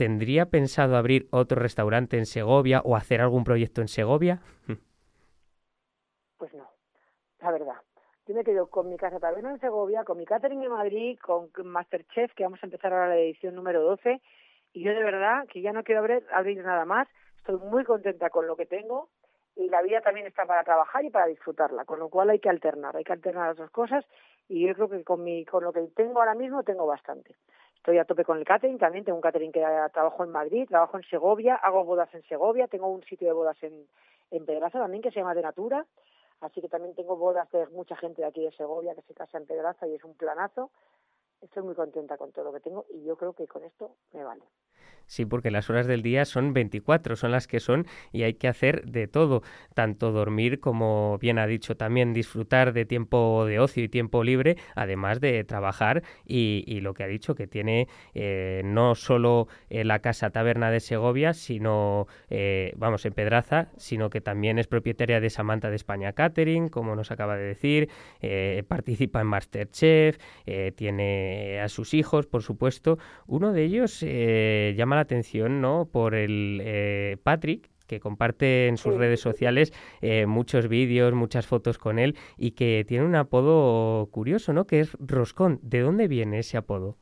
[0.00, 4.40] ¿Tendría pensado abrir otro restaurante en Segovia o hacer algún proyecto en Segovia?
[6.38, 6.66] Pues no,
[7.40, 7.76] la verdad.
[8.26, 11.50] Yo me quedo con mi casa taberna en Segovia, con mi catering en Madrid, con
[11.64, 14.22] Masterchef, que vamos a empezar ahora la edición número 12,
[14.72, 17.06] y yo de verdad que ya no quiero abrir, abrir nada más.
[17.36, 19.10] Estoy muy contenta con lo que tengo
[19.54, 22.48] y la vida también está para trabajar y para disfrutarla, con lo cual hay que
[22.48, 24.06] alternar, hay que alternar las dos cosas
[24.48, 27.36] y yo creo que con, mi, con lo que tengo ahora mismo tengo bastante.
[27.80, 29.64] Estoy a tope con el catering, también tengo un catering que
[29.94, 33.56] trabajo en Madrid, trabajo en Segovia, hago bodas en Segovia, tengo un sitio de bodas
[33.62, 33.86] en,
[34.30, 35.86] en Pedraza también que se llama De Natura,
[36.42, 39.38] así que también tengo bodas de mucha gente de aquí de Segovia que se casa
[39.38, 40.70] en Pedraza y es un planazo.
[41.40, 44.24] Estoy muy contenta con todo lo que tengo y yo creo que con esto me
[44.24, 44.42] vale.
[45.10, 48.46] Sí, porque las horas del día son 24, son las que son y hay que
[48.46, 49.42] hacer de todo,
[49.74, 54.56] tanto dormir como bien ha dicho también disfrutar de tiempo de ocio y tiempo libre,
[54.76, 59.98] además de trabajar y, lo que ha dicho que tiene eh, no solo eh, la
[59.98, 65.28] casa taberna de Segovia, sino, eh, vamos, en Pedraza, sino que también es propietaria de
[65.28, 67.88] Samantha de España Catering, como nos acaba de decir,
[68.68, 70.18] participa en Masterchef,
[70.76, 72.98] tiene a sus hijos, por supuesto.
[73.26, 74.04] Uno de ellos
[74.74, 75.86] llama la atención ¿no?
[75.86, 81.78] por el eh, Patrick, que comparte en sus redes sociales eh, muchos vídeos, muchas fotos
[81.78, 84.64] con él y que tiene un apodo curioso, ¿no?
[84.66, 85.58] Que es Roscón.
[85.62, 86.96] ¿De dónde viene ese apodo?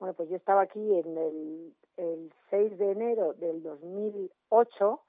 [0.00, 5.00] Bueno, pues yo estaba aquí en el, el 6 de enero del 2008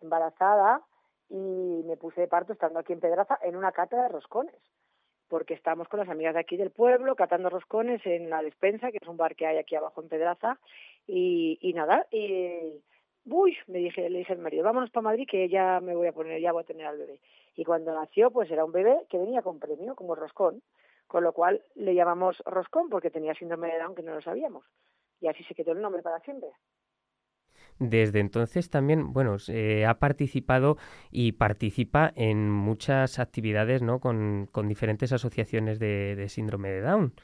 [0.00, 0.82] embarazada
[1.28, 4.56] y me puse de parto estando aquí en Pedraza en una cata de roscones,
[5.28, 8.98] porque estamos con las amigas de aquí del pueblo catando roscones en la despensa, que
[9.00, 10.58] es un bar que hay aquí abajo en Pedraza,
[11.06, 12.82] y, y nada, y
[13.24, 16.12] uy, me dije, le dije al marido, vámonos para Madrid que ya me voy a
[16.12, 17.20] poner, ya voy a tener al bebé.
[17.56, 20.62] Y cuando nació, pues era un bebé que venía con premio, como roscón,
[21.06, 24.64] con lo cual le llamamos roscón porque tenía síndrome de Down que no lo sabíamos.
[25.20, 26.50] Y así se quedó el nombre para siempre.
[27.78, 29.36] Desde entonces también, bueno,
[29.86, 30.76] ha participado
[31.10, 34.00] y participa en muchas actividades, ¿no?
[34.00, 37.14] Con, con diferentes asociaciones de, de, síndrome de Down.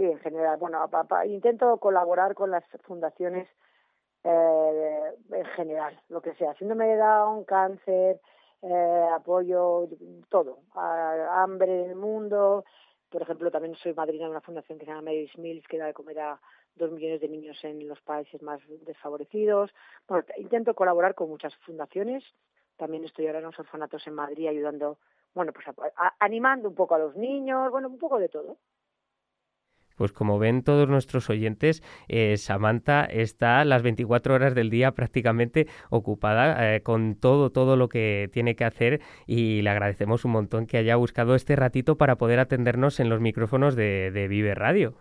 [0.00, 0.56] Sí, en general.
[0.56, 0.88] Bueno,
[1.26, 3.46] intento colaborar con las fundaciones
[4.24, 8.18] eh, en general, lo que sea, síndrome de Down, cáncer,
[8.62, 9.90] eh, apoyo,
[10.30, 12.64] todo, hambre en el mundo.
[13.10, 15.84] Por ejemplo, también soy madrina de una fundación que se llama Mary's Mills, que da
[15.84, 16.40] de comer a
[16.76, 19.70] dos millones de niños en los países más desfavorecidos.
[20.08, 22.24] Bueno, intento colaborar con muchas fundaciones.
[22.78, 24.96] También estoy ahora en los orfanatos en Madrid ayudando,
[25.34, 25.66] bueno, pues
[26.20, 28.56] animando un poco a los niños, bueno, un poco de todo.
[30.00, 35.66] Pues como ven todos nuestros oyentes, eh, Samantha está las 24 horas del día prácticamente
[35.90, 40.66] ocupada eh, con todo, todo lo que tiene que hacer y le agradecemos un montón
[40.66, 44.94] que haya buscado este ratito para poder atendernos en los micrófonos de, de Vive Radio.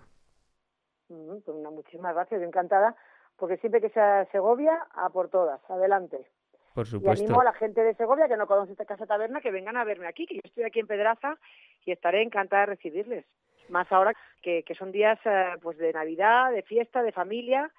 [1.07, 2.93] Pues muchísimas gracias, encantada,
[3.37, 6.27] porque siempre que sea Segovia, a por todas, adelante.
[6.73, 7.23] Por supuesto.
[7.23, 9.77] Y animo a la gente de Segovia que no conoce esta casa taberna que vengan
[9.77, 11.37] a verme aquí, que yo estoy aquí en Pedraza
[11.85, 13.25] y estaré encantada de recibirles
[13.69, 17.71] más ahora que, son días eh, pues de Navidad, de fiesta, de familia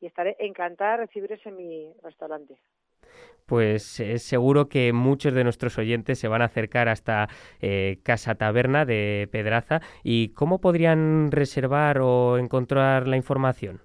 [0.00, 2.56] y estaré encantada de recibirles en mi restaurante
[3.46, 7.28] pues es seguro que muchos de nuestros oyentes se van a acercar hasta
[7.60, 9.80] eh, Casa Taberna de Pedraza.
[10.04, 13.80] ¿Y cómo podrían reservar o encontrar la información?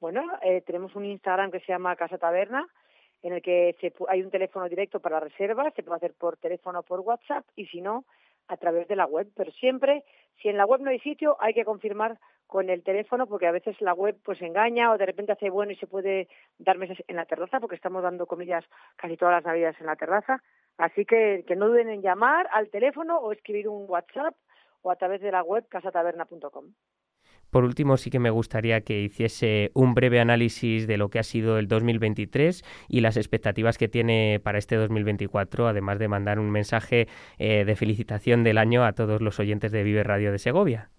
[0.00, 2.66] Bueno, eh, tenemos un Instagram que se llama Casa Taberna,
[3.22, 3.74] en el que
[4.08, 7.66] hay un teléfono directo para reservas, se puede hacer por teléfono o por WhatsApp, y
[7.66, 8.04] si no,
[8.48, 9.28] a través de la web.
[9.34, 10.04] Pero siempre,
[10.40, 13.52] si en la web no hay sitio, hay que confirmar con el teléfono porque a
[13.52, 16.28] veces la web pues engaña o de repente hace bueno y se puede
[16.58, 18.64] dar meses en la terraza porque estamos dando comillas
[18.96, 20.42] casi todas las navidades en la terraza.
[20.78, 24.36] Así que que no duden en llamar al teléfono o escribir un WhatsApp
[24.82, 26.72] o a través de la web casataberna.com.
[27.50, 31.22] Por último, sí que me gustaría que hiciese un breve análisis de lo que ha
[31.22, 36.50] sido el 2023 y las expectativas que tiene para este 2024, además de mandar un
[36.50, 37.06] mensaje
[37.38, 40.90] eh, de felicitación del año a todos los oyentes de Vive Radio de Segovia.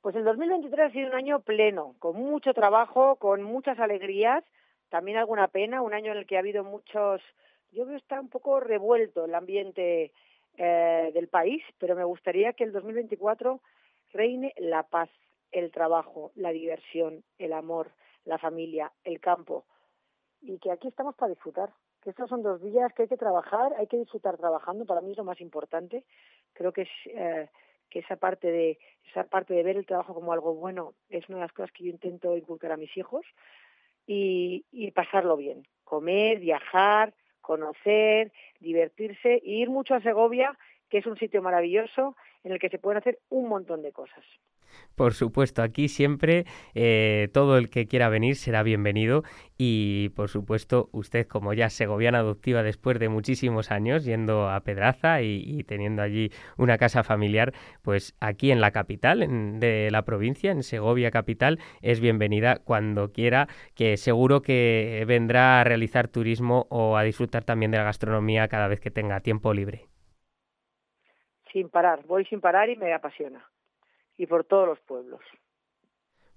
[0.00, 4.44] Pues el 2023 ha sido un año pleno, con mucho trabajo, con muchas alegrías,
[4.88, 7.20] también alguna pena, un año en el que ha habido muchos,
[7.72, 10.12] yo creo que está un poco revuelto el ambiente
[10.56, 13.60] eh, del país, pero me gustaría que el 2024
[14.12, 15.10] reine la paz,
[15.50, 17.92] el trabajo, la diversión, el amor,
[18.24, 19.64] la familia, el campo.
[20.40, 21.72] Y que aquí estamos para disfrutar.
[22.02, 25.10] Que estos son dos días que hay que trabajar, hay que disfrutar trabajando, para mí
[25.10, 26.04] es lo más importante.
[26.52, 27.48] Creo que es eh,
[27.90, 28.78] que esa parte de
[29.10, 31.84] esa parte de ver el trabajo como algo bueno es una de las cosas que
[31.84, 33.24] yo intento inculcar a mis hijos
[34.06, 40.56] y, y pasarlo bien, comer, viajar, conocer, divertirse, e ir mucho a Segovia,
[40.90, 44.24] que es un sitio maravilloso en el que se pueden hacer un montón de cosas.
[44.94, 49.22] Por supuesto, aquí siempre eh, todo el que quiera venir será bienvenido
[49.56, 55.22] y por supuesto usted como ya segoviana adoptiva después de muchísimos años yendo a Pedraza
[55.22, 59.20] y, teniendo allí una casa familiar, pues aquí en la capital
[59.60, 65.64] de la provincia, en Segovia capital, es bienvenida cuando quiera, que seguro que vendrá a
[65.64, 69.87] realizar turismo o a disfrutar también de la gastronomía cada vez que tenga tiempo libre
[71.52, 73.44] sin parar, voy sin parar y me apasiona.
[74.16, 75.20] Y por todos los pueblos.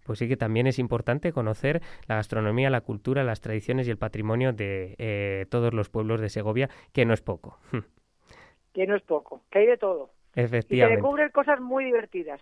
[0.05, 3.97] Pues sí que también es importante conocer la gastronomía, la cultura, las tradiciones y el
[3.97, 7.59] patrimonio de eh, todos los pueblos de Segovia, que no es poco.
[8.73, 10.11] que no es poco, que hay de todo.
[10.33, 10.75] Efectivamente.
[10.75, 12.41] Y se descubren cosas muy divertidas.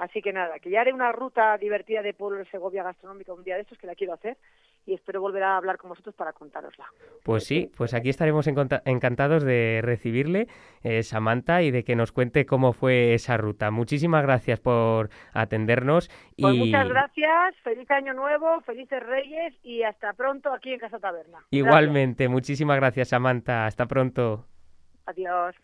[0.00, 3.44] Así que nada, que ya haré una ruta divertida de pueblo de Segovia gastronómica un
[3.44, 4.38] día de estos que la quiero hacer
[4.86, 6.86] y espero volver a hablar con vosotros para contárosla.
[7.22, 10.48] Pues sí, pues aquí estaremos encantados de recibirle,
[10.82, 13.70] eh, Samantha, y de que nos cuente cómo fue esa ruta.
[13.70, 16.08] Muchísimas gracias por atendernos.
[16.38, 21.40] Pues muchas gracias, feliz año nuevo, felices reyes y hasta pronto aquí en Casa Taberna.
[21.50, 23.66] Igualmente, muchísimas gracias, Samantha.
[23.66, 24.46] Hasta pronto.
[25.04, 25.54] Adiós.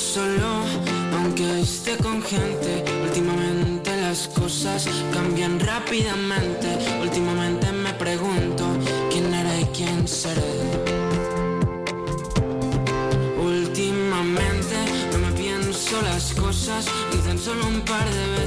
[0.00, 0.64] Solo,
[1.18, 2.84] aunque esté con gente.
[3.02, 6.78] Últimamente las cosas cambian rápidamente.
[7.02, 8.64] Últimamente me pregunto
[9.10, 10.54] quién era y quién seré.
[13.38, 14.76] Últimamente
[15.12, 18.39] no me pienso las cosas, dicen solo un par de veces.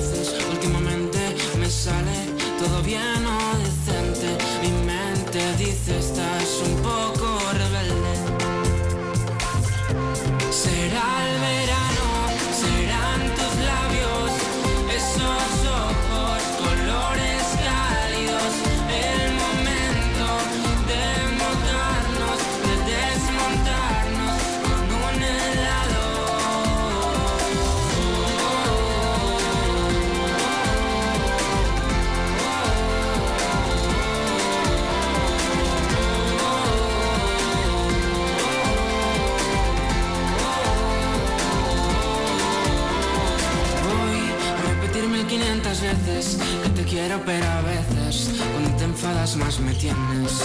[47.25, 50.43] Pero a veces cuando te enfadas más me tienes.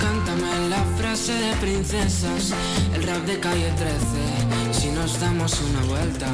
[0.00, 2.52] Cántame la frase de princesas,
[2.94, 6.26] el rap de calle 13, si nos damos una vuelta.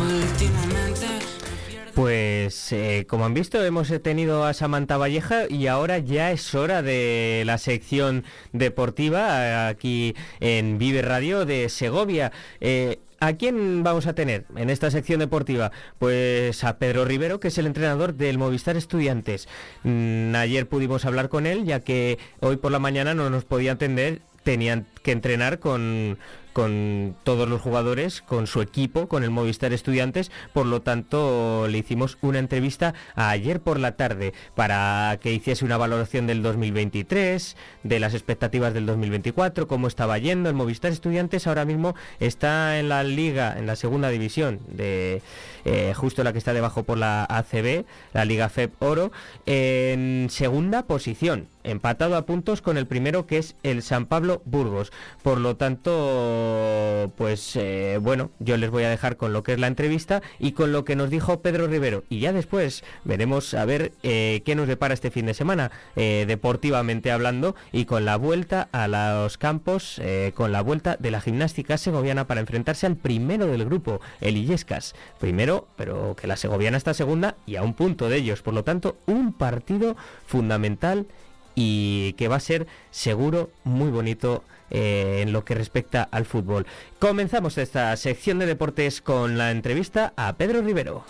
[0.00, 1.06] Últimamente.
[1.94, 6.82] Pues eh, como han visto hemos tenido a Samantha Valleja y ahora ya es hora
[6.82, 12.32] de la sección deportiva aquí en Vive Radio de Segovia.
[12.60, 15.72] Eh, ¿A quién vamos a tener en esta sección deportiva?
[15.98, 19.48] Pues a Pedro Rivero, que es el entrenador del Movistar Estudiantes.
[19.82, 23.72] Mm, ayer pudimos hablar con él, ya que hoy por la mañana no nos podía
[23.72, 26.18] atender, tenían que entrenar con,
[26.54, 30.30] con todos los jugadores, con su equipo, con el Movistar Estudiantes.
[30.54, 35.76] Por lo tanto, le hicimos una entrevista ayer por la tarde para que hiciese una
[35.76, 40.48] valoración del 2023, de las expectativas del 2024, cómo estaba yendo.
[40.48, 45.20] El Movistar Estudiantes ahora mismo está en la liga, en la segunda división, de
[45.64, 49.12] eh, justo la que está debajo por la ACB, la Liga FEB Oro,
[49.44, 54.92] en segunda posición empatado a puntos con el primero que es el San Pablo Burgos.
[55.22, 59.58] Por lo tanto, pues eh, bueno, yo les voy a dejar con lo que es
[59.58, 62.04] la entrevista y con lo que nos dijo Pedro Rivero.
[62.08, 66.24] Y ya después veremos a ver eh, qué nos depara este fin de semana, eh,
[66.28, 70.00] deportivamente hablando, y con la vuelta a los campos,
[70.34, 74.94] con la vuelta de la gimnástica segoviana para enfrentarse al primero del grupo, el Illescas.
[75.18, 78.42] Primero, pero que la segoviana está segunda y a un punto de ellos.
[78.42, 79.96] Por lo tanto, un partido
[80.26, 81.06] fundamental
[81.54, 86.66] y que va a ser seguro muy bonito eh, en lo que respecta al fútbol.
[86.98, 91.04] Comenzamos esta sección de deportes con la entrevista a Pedro Rivero.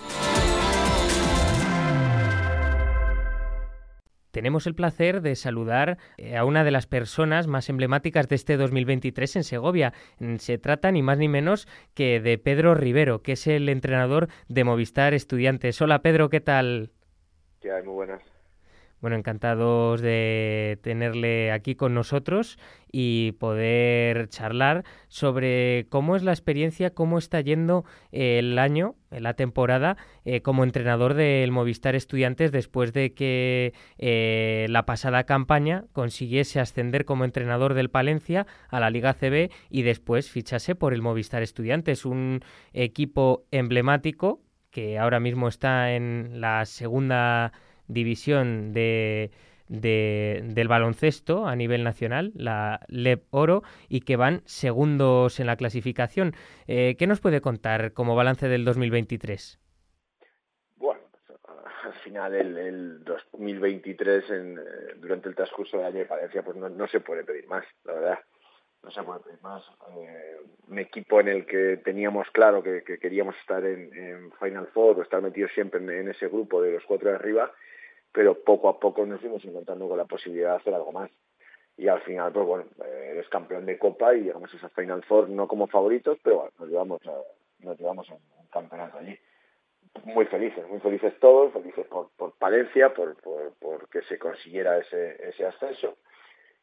[4.35, 8.57] Tenemos el placer de saludar eh, a una de las personas más emblemáticas de este
[8.57, 9.93] 2023 en Segovia.
[10.19, 14.27] Mm, Se trata ni más ni menos que de Pedro Rivero, que es el entrenador
[14.49, 15.81] de Movistar Estudiantes.
[15.81, 16.91] Hola Pedro, ¿qué tal?
[17.61, 17.85] ¿Qué hay?
[17.85, 18.34] Muy buenas.
[19.05, 22.59] Bueno, encantados de tenerle aquí con nosotros
[22.91, 29.99] y poder charlar sobre cómo es la experiencia, cómo está yendo el año, la temporada,
[30.25, 37.05] eh, como entrenador del Movistar Estudiantes después de que eh, la pasada campaña consiguiese ascender
[37.05, 42.07] como entrenador del Palencia a la Liga CB y después fichase por el Movistar Estudiantes,
[42.07, 42.41] un
[42.73, 44.41] equipo emblemático
[44.71, 47.53] que ahora mismo está en la segunda
[47.89, 49.31] división de,
[49.69, 55.57] de, del baloncesto a nivel nacional, la LEP Oro, y que van segundos en la
[55.57, 56.33] clasificación.
[56.67, 59.59] Eh, ¿Qué nos puede contar como balance del 2023?
[60.77, 61.39] Bueno, pues,
[61.85, 64.63] al final el, el 2023, en, eh,
[64.97, 68.19] durante el transcurso del año de Valencia, pues no, se puede pedir más, la verdad.
[68.83, 69.63] No se puede pedir más.
[69.97, 70.37] Eh,
[70.69, 75.03] un equipo en el que teníamos claro que, que queríamos estar en, Final Four o
[75.03, 77.51] estar metidos siempre en ese grupo de los cuatro de arriba,
[78.15, 81.11] pero poco a poco nos fuimos encontrando con la posibilidad de hacer algo más.
[81.77, 82.65] Y al final, pues bueno,
[83.11, 86.53] eres campeón de Copa y llegamos a esa Final Four no como favoritos, pero bueno,
[86.61, 87.13] nos llevamos, a,
[87.59, 88.19] nos llevamos un
[88.53, 89.19] campeonato allí.
[90.05, 94.79] Muy felices, muy felices todos, felices por, por Palencia, por, por, por que se consiguiera
[94.79, 95.97] ese, ese ascenso.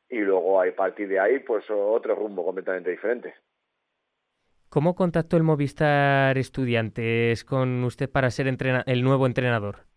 [0.10, 3.34] Y luego a partir de ahí, pues otro rumbo completamente diferente.
[4.70, 9.91] ¿Cómo contactó el Movistar Estudiantes con usted para ser el nuevo entrenador?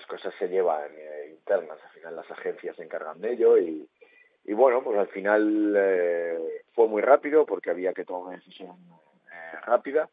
[0.00, 3.86] Estas cosas se llevan eh, internas, al final las agencias se encargan de ello y,
[4.44, 8.76] y bueno, pues al final eh, fue muy rápido porque había que tomar una decisión
[9.30, 10.08] eh, rápida,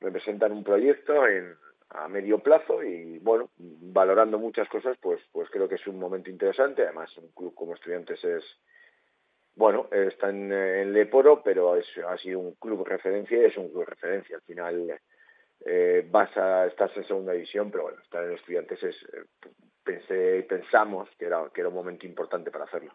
[0.00, 1.54] representan un proyecto en,
[1.90, 6.28] a medio plazo y bueno, valorando muchas cosas, pues, pues creo que es un momento
[6.28, 8.44] interesante, además un club como estudiantes es,
[9.54, 13.70] bueno, está en, en Leporo, pero es, ha sido un club referencia y es un
[13.70, 15.00] club referencia, al final
[15.66, 19.24] eh, vas a estar en segunda división, pero bueno, estar en estudiantes es, eh,
[19.84, 22.92] pensé, pensamos que era, que era un momento importante para hacerlo.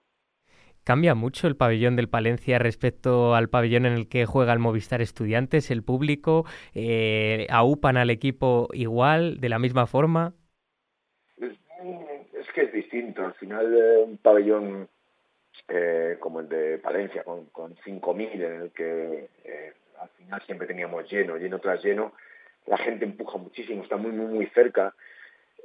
[0.86, 5.02] ¿Cambia mucho el pabellón del Palencia respecto al pabellón en el que juega el Movistar
[5.02, 6.46] Estudiantes, el público?
[6.76, 10.36] Eh, ¿Aupan al equipo igual, de la misma forma?
[11.38, 13.26] Es, que es distinto.
[13.26, 14.88] Al final, eh, un pabellón
[15.68, 20.68] eh, como el de Palencia, con, con 5.000, en el que eh, al final siempre
[20.68, 22.14] teníamos lleno, lleno tras lleno,
[22.68, 24.94] la gente empuja muchísimo, está muy, muy, muy cerca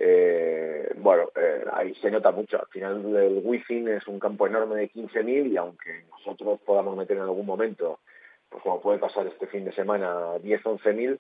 [0.03, 2.59] eh, bueno, eh, ahí se nota mucho.
[2.59, 7.19] Al final el Wizzing es un campo enorme de 15.000 y aunque nosotros podamos meter
[7.19, 8.01] en algún momento,
[8.49, 11.19] pues como puede pasar este fin de semana, 10, 11.000,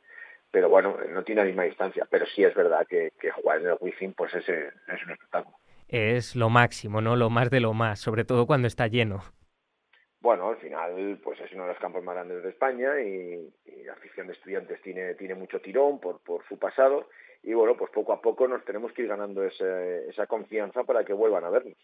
[0.50, 2.08] pero bueno, no tiene la misma distancia.
[2.10, 3.12] Pero sí es verdad que,
[3.42, 5.56] jugar en el Wizzing pues es, es un espectáculo.
[5.86, 7.16] Es lo máximo, ¿no?
[7.16, 9.22] Lo más de lo más, sobre todo cuando está lleno.
[10.20, 13.50] Bueno, al final, pues es uno de los campos más grandes de España y,
[13.84, 17.08] la afición de estudiantes tiene, tiene mucho tirón por, por su pasado
[17.42, 21.14] y bueno, pues poco a poco nos tenemos que ir ganando esa confianza para que
[21.14, 21.78] vuelvan a vernos.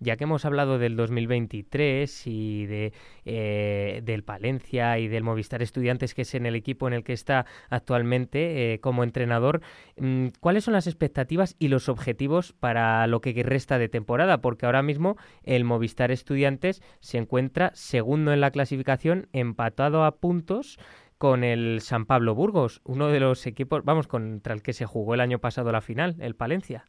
[0.00, 2.92] Ya que hemos hablado del 2023 y de,
[3.26, 7.12] eh, del Palencia y del Movistar Estudiantes, que es en el equipo en el que
[7.12, 9.60] está actualmente eh, como entrenador,
[9.98, 14.40] mm, ¿cuáles son las expectativas y los objetivos para lo que resta de temporada?
[14.40, 20.78] Porque ahora mismo el Movistar Estudiantes se encuentra segundo en la clasificación, empatado a puntos
[21.18, 25.12] con el San Pablo Burgos, uno de los equipos, vamos, contra el que se jugó
[25.12, 26.86] el año pasado la final, el Palencia.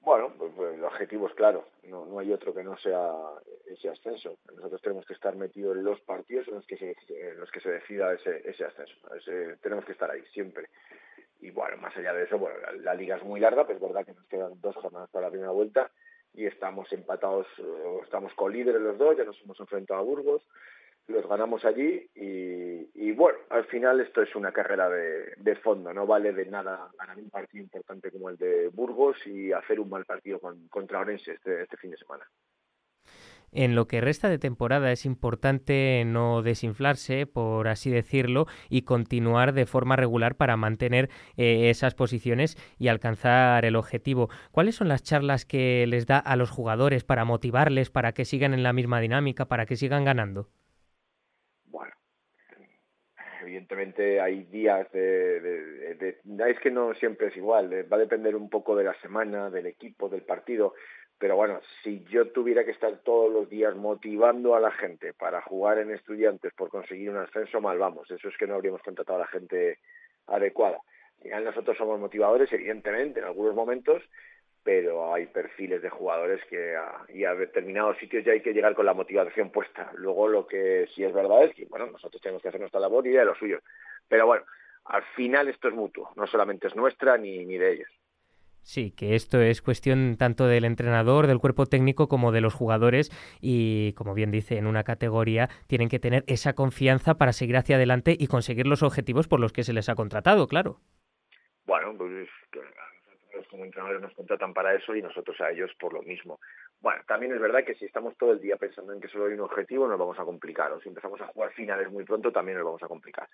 [0.00, 0.28] Bueno,
[1.02, 3.10] objetivo es claro, no, no hay otro que no sea
[3.66, 4.38] ese ascenso.
[4.54, 7.60] Nosotros tenemos que estar metidos en los partidos en los que se, en los que
[7.60, 8.94] se decida ese, ese ascenso.
[9.60, 10.68] tenemos que estar ahí siempre.
[11.40, 14.06] Y bueno, más allá de eso, bueno, la, liga es muy larga, pero es verdad
[14.06, 15.90] que nos quedan dos jornadas para la primera vuelta
[16.34, 20.42] y estamos empatados, eh, estamos con líderes los dos, ya nos hemos enfrentado a Burgos,
[21.08, 26.32] los ganamos allí y, bueno, al final esto es una carrera de, fondo, no vale
[26.32, 30.40] de nada ganar un partido importante como el de Burgos y hacer un mal partido
[30.70, 32.24] contra Orense este, este fin de semana.
[33.54, 39.52] En lo que resta de temporada es importante no desinflarse, por así decirlo, y continuar
[39.52, 44.30] de forma regular para mantener eh, esas posiciones y alcanzar el objetivo.
[44.52, 48.54] ¿Cuáles son las charlas que les da a los jugadores para motivarles, para que sigan
[48.54, 50.48] en la misma dinámica, para que sigan ganando?
[53.52, 56.16] Evidentemente hay días de,
[56.48, 59.66] es que no siempre es igual, va a depender un poco de la semana, del
[59.66, 60.72] equipo, del partido,
[61.18, 65.42] pero bueno, si yo tuviera que estar todos los días motivando a la gente para
[65.42, 69.18] jugar en estudiantes por conseguir un ascenso, mal vamos, eso es que no habríamos contratado
[69.18, 69.78] a la gente
[70.26, 70.78] adecuada.
[71.18, 74.02] Al final nosotros somos motivadores, evidentemente, en algunos momentos,
[74.64, 78.74] pero hay perfiles de jugadores que a, y a determinados sitios ya hay que llegar
[78.74, 79.90] con la motivación puesta.
[79.96, 83.06] Luego lo que sí es verdad es que, bueno, nosotros tenemos que hacer nuestra labor
[83.06, 83.58] y de lo suyo.
[84.08, 84.44] Pero bueno,
[84.84, 87.88] al final esto es mutuo, no solamente es nuestra ni, ni de ellos.
[88.64, 93.10] Sí, que esto es cuestión tanto del entrenador, del cuerpo técnico, como de los jugadores
[93.40, 97.74] y, como bien dice, en una categoría tienen que tener esa confianza para seguir hacia
[97.74, 100.80] adelante y conseguir los objetivos por los que se les ha contratado, claro.
[101.66, 102.28] Bueno, pues
[103.52, 106.40] como entrenadores nos contratan para eso y nosotros a ellos por lo mismo.
[106.80, 109.34] Bueno, también es verdad que si estamos todo el día pensando en que solo hay
[109.34, 110.72] un objetivo, nos vamos a complicar.
[110.72, 113.28] O si empezamos a jugar finales muy pronto, también nos vamos a complicar.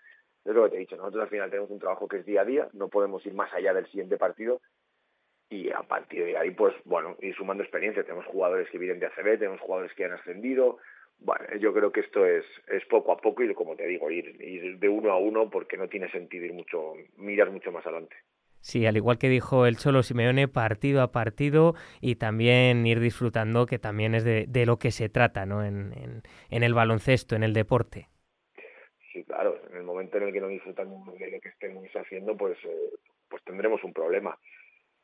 [0.44, 2.42] Es lo que te he dicho, nosotros al final tenemos un trabajo que es día
[2.42, 4.60] a día, no podemos ir más allá del siguiente partido
[5.50, 8.02] y a partir de ahí, pues bueno, ir sumando experiencia.
[8.02, 10.78] Tenemos jugadores que vienen de ACB, tenemos jugadores que han ascendido.
[11.20, 14.40] Bueno, yo creo que esto es, es poco a poco y como te digo, ir,
[14.42, 18.16] ir de uno a uno porque no tiene sentido ir mucho, mirar mucho más adelante.
[18.60, 23.66] Sí, al igual que dijo el Cholo Simeone, partido a partido y también ir disfrutando,
[23.66, 25.64] que también es de, lo que se trata, ¿no?
[25.64, 28.08] En, en, el baloncesto, en el deporte.
[29.12, 32.36] Sí, claro, en el momento en el que no disfrutamos de lo que estemos haciendo,
[32.36, 32.90] pues, eh,
[33.28, 34.38] pues tendremos un problema.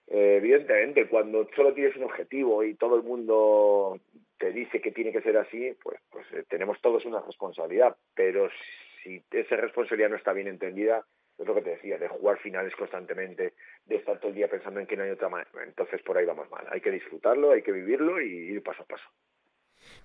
[0.08, 3.98] Eh, evidentemente, cuando solo tienes un objetivo y todo el mundo
[4.38, 8.50] te dice que tiene que ser así, pues, pues eh, tenemos todos una responsabilidad, pero
[9.02, 11.04] si esa responsabilidad no está bien entendida,
[11.38, 13.54] es lo que te decía, de jugar finales constantemente,
[13.86, 15.64] de estar todo el día pensando en que no hay otra manera.
[15.64, 16.66] Entonces por ahí vamos mal.
[16.70, 19.08] Hay que disfrutarlo, hay que vivirlo y ir paso a paso.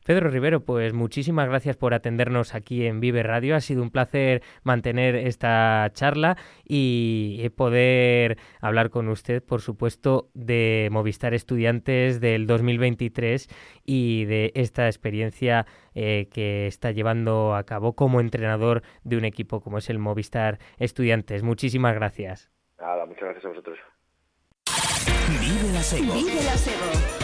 [0.06, 3.56] Pedro Rivero, pues muchísimas gracias por atendernos aquí en Vive Radio.
[3.56, 10.90] Ha sido un placer mantener esta charla y poder hablar con usted, por supuesto, de
[10.92, 13.48] Movistar Estudiantes del 2023
[13.86, 19.62] y de esta experiencia eh, que está llevando a cabo como entrenador de un equipo
[19.62, 21.44] como es el Movistar Estudiantes.
[21.44, 22.50] Muchísimas gracias.
[22.80, 23.78] Nada, muchas gracias a vosotros.
[25.42, 25.82] Vive la
[26.14, 27.19] Vive la Bueno,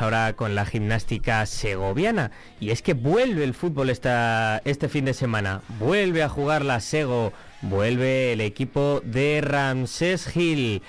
[0.00, 2.30] ahora con la gimnástica segoviana.
[2.60, 5.62] Y es que vuelve el fútbol esta, este fin de semana.
[5.78, 7.32] Vuelve a jugar la Sego.
[7.60, 10.82] Vuelve el equipo de Ramsés Gil.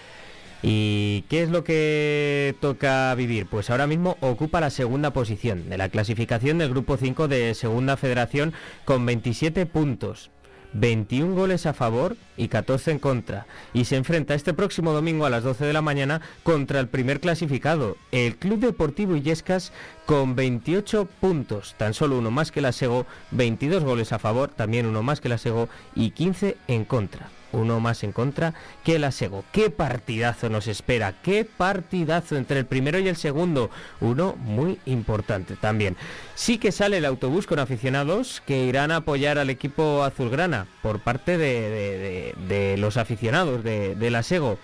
[0.66, 3.48] ¿Y qué es lo que toca vivir?
[3.48, 7.98] Pues ahora mismo ocupa la segunda posición de la clasificación del Grupo 5 de Segunda
[7.98, 8.54] Federación
[8.86, 10.32] con 27 puntos.
[10.74, 13.46] 21 goles a favor y 14 en contra.
[13.74, 17.20] Y se enfrenta este próximo domingo a las 12 de la mañana contra el primer
[17.20, 19.72] clasificado, el Club Deportivo Illescas,
[20.06, 24.86] con 28 puntos, tan solo uno más que la Sego, 22 goles a favor, también
[24.86, 29.12] uno más que la Sego y 15 en contra uno más en contra que la
[29.12, 29.46] Sego.
[29.52, 31.14] ¿Qué partidazo nos espera?
[31.24, 33.70] ¿Qué partidazo entre el primero y el segundo?
[34.02, 35.96] Uno muy importante también.
[36.36, 41.00] Sí que sale el autobús con aficionados que irán a apoyar al equipo azulgrana por
[41.00, 44.58] parte de, los aficionados de, de la Sego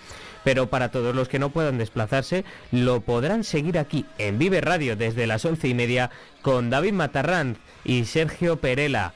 [0.44, 4.96] pero para todos los que no puedan desplazarse lo podrán seguir aquí en Vive Radio
[4.96, 6.12] desde las once y media
[6.42, 9.14] con David Matarrán y Sergio Perela.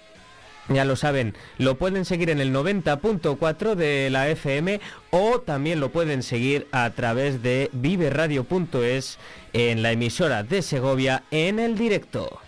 [0.70, 4.80] Ya lo saben, lo pueden seguir en el 90.4 de la FM
[5.12, 9.20] o también lo pueden seguir a través de viveradio.es
[9.52, 12.40] en la emisora de Segovia en el directo.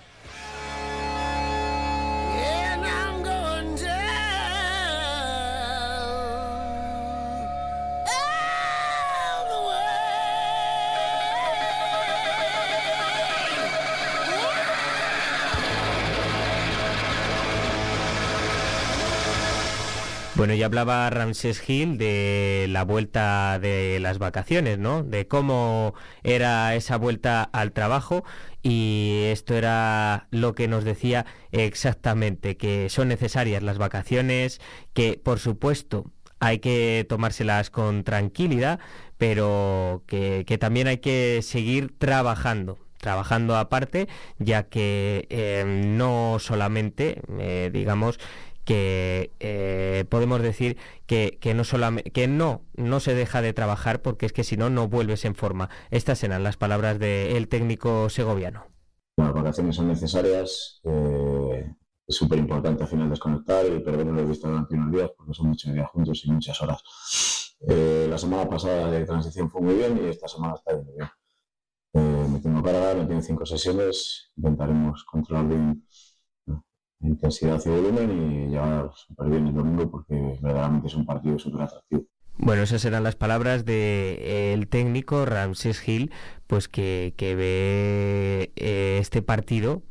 [20.35, 25.01] Bueno, ya hablaba Ramsés Gil de la vuelta de las vacaciones, ¿no?
[25.01, 28.25] De cómo era esa vuelta al trabajo
[28.61, 34.59] y esto era lo que nos decía exactamente, que son necesarias las vacaciones,
[34.93, 36.11] que por supuesto
[36.41, 38.81] hay que tomárselas con tranquilidad,
[39.17, 44.07] pero que, también hay que seguir trabajando trabajando aparte,
[44.39, 48.19] ya que eh, no solamente, eh, digamos,
[48.65, 54.25] que eh, podemos decir que, no solamente que no no se deja de trabajar porque
[54.25, 55.69] es que si no no vuelves en forma.
[55.91, 58.65] Estas eran las palabras del técnico segoviano.
[59.17, 61.71] Las vacaciones son necesarias eh,
[62.07, 65.47] es súper importante al final desconectar y perder los visto durante unos días porque son
[65.47, 66.83] muchos días juntos y muchas horas.
[67.67, 71.09] Eh, la semana pasada de transición fue muy bien y esta semana está yendo bien.
[72.33, 75.85] Me tengo carga me tienen cinco sesiones intentaremos controlar bien
[77.01, 81.63] intensidad y volumen y llegar súper bien el domingo porque verdaderamente es un partido súper
[81.63, 82.05] atractivo.
[82.37, 84.17] Bueno, esas eran las palabras de,
[84.53, 86.11] eh, técnico Ramses Gil,
[86.47, 89.81] pues que, ve eh, este partido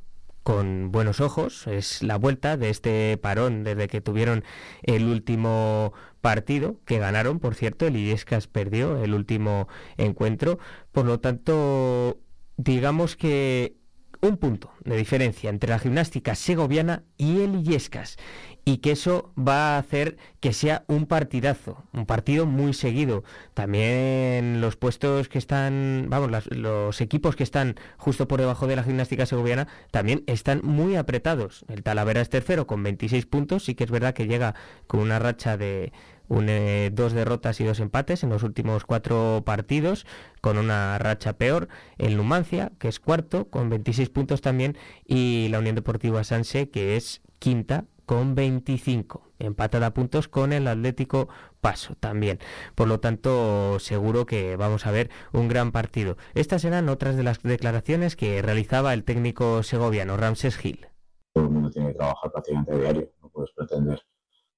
[0.42, 1.66] con buenos ojos.
[1.66, 4.44] Es la vuelta de este parón desde que tuvieron
[4.82, 10.58] el último partido, que ganaron, por cierto, el Illescas perdió el último encuentro.
[10.92, 12.18] Por lo tanto,
[12.56, 13.76] digamos que
[14.24, 18.16] un punto de diferencia entre la gimnástica segoviana y el Illescas
[18.64, 23.22] y que eso va a hacer que sea un partidazo, un partido muy seguido.
[23.52, 28.82] También los puestos que están, vamos, los equipos que están justo por debajo de la
[28.82, 31.64] gimnástica segoviana también están muy apretados.
[31.68, 34.54] El Talavera es tercero con 26 puntos, sí que es verdad que llega
[34.86, 35.92] con una racha de,
[36.28, 40.06] dos derrotas y dos empates en los últimos cuatro partidos,
[40.40, 41.68] con una racha peor.
[41.98, 46.96] El Numancia, que es cuarto, con 26 puntos también, y la Unión Deportiva Sanse, que
[46.96, 49.22] es quinta, con 25.
[49.38, 51.28] Empatada a puntos con el Atlético
[51.60, 52.38] Paso también.
[52.74, 56.16] Por lo tanto, seguro que vamos a ver un gran partido.
[56.34, 60.86] Estas eran otras de las declaraciones que realizaba el técnico segoviano Ramses Gil.
[61.32, 63.10] Todo el mundo tiene que trabajar prácticamente a diario.
[63.22, 64.00] No puedes pretender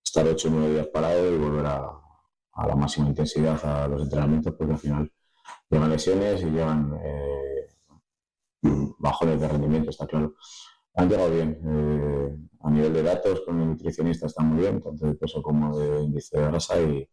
[0.07, 1.93] estar ocho o nueve días parado y volver a,
[2.67, 5.13] la máxima intensidad a los entrenamientos, porque al final
[5.69, 7.67] llevan lesiones y llevan eh,
[8.99, 10.35] bajones de rendimiento, está claro.
[10.95, 11.61] Han llegado bien.
[11.63, 15.79] Eh, a nivel de datos, con el nutricionista está muy bien, tanto de peso como
[15.79, 17.07] de índice de grasa y,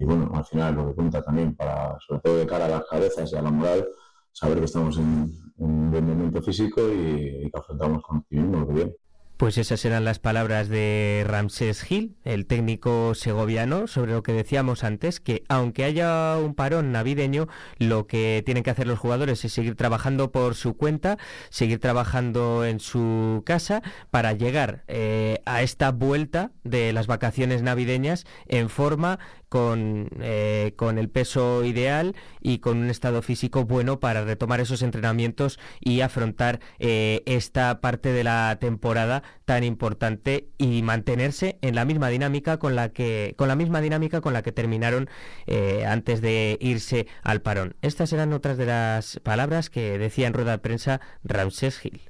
[0.00, 3.32] bueno, al final lo que cuenta también para, sobre todo de cara a las cabezas
[3.32, 3.88] y a la moral,
[4.30, 8.96] saber que estamos en, un buen momento físico y, que afrontamos con optimismo que viene.
[9.44, 14.84] Pues esas eran las palabras de Ramsés Gil, el técnico segoviano, sobre lo que decíamos
[14.84, 19.52] antes, que aunque haya un parón navideño, lo que tienen que hacer los jugadores es
[19.52, 21.18] seguir trabajando por su cuenta,
[21.50, 28.24] seguir trabajando en su casa para llegar eh, a esta vuelta de las vacaciones navideñas
[28.46, 29.18] en forma
[29.48, 34.82] con, eh, con el peso ideal y con un estado físico bueno para retomar esos
[34.82, 41.84] entrenamientos y afrontar eh, esta parte de la temporada tan importante y mantenerse en la
[41.84, 45.08] misma dinámica con la que con la misma dinámica con la que terminaron
[45.46, 47.76] eh, antes de irse al parón.
[47.82, 52.00] Estas eran otras de las palabras que decía en rueda de prensa Ramsés Gil.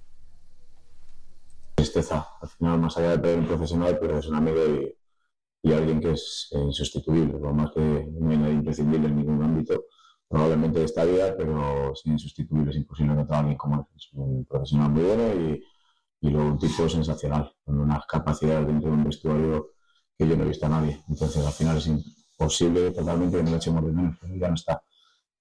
[1.74, 4.94] Tristeza, al final más allá de un profesional, pero es un amigo y,
[5.64, 9.86] y alguien que es insustituible, por más que no hay nadie imprescindible en ningún ámbito,
[10.28, 13.86] probablemente de esta vida, pero es insustituible, es imposible encontrar a alguien como él.
[13.96, 15.64] Es un profesional muy bueno y,
[16.20, 19.70] y luego un tipo sensacional, con unas capacidades dentro de un vestuario
[20.18, 21.02] que yo no he visto a nadie.
[21.08, 24.54] Entonces al final es imposible totalmente que no lo echemos de menos, pero ya no
[24.54, 24.82] está.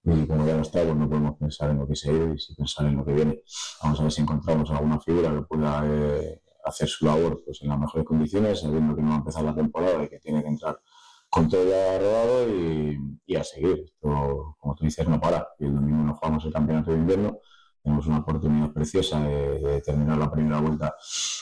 [0.05, 2.33] Y como ya no está, pues no podemos pensar en lo que se ha ido
[2.33, 3.41] y si pensar en lo que viene.
[3.83, 7.69] Vamos a ver si encontramos alguna figura que pueda eh, hacer su labor pues, en
[7.69, 10.49] las mejores condiciones, sabiendo que no va a empezar la temporada y que tiene que
[10.49, 10.79] entrar
[11.29, 13.85] con todo ya rodado y, a seguir.
[13.85, 15.47] Esto, como tú dices, no para.
[15.57, 17.39] Y el domingo nos jugamos el campeonato de invierno.
[17.81, 20.95] Tenemos una oportunidad preciosa de, terminar la primera vuelta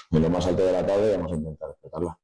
[0.10, 2.18] de lo más alto de la tarde y vamos a intentar respetarla.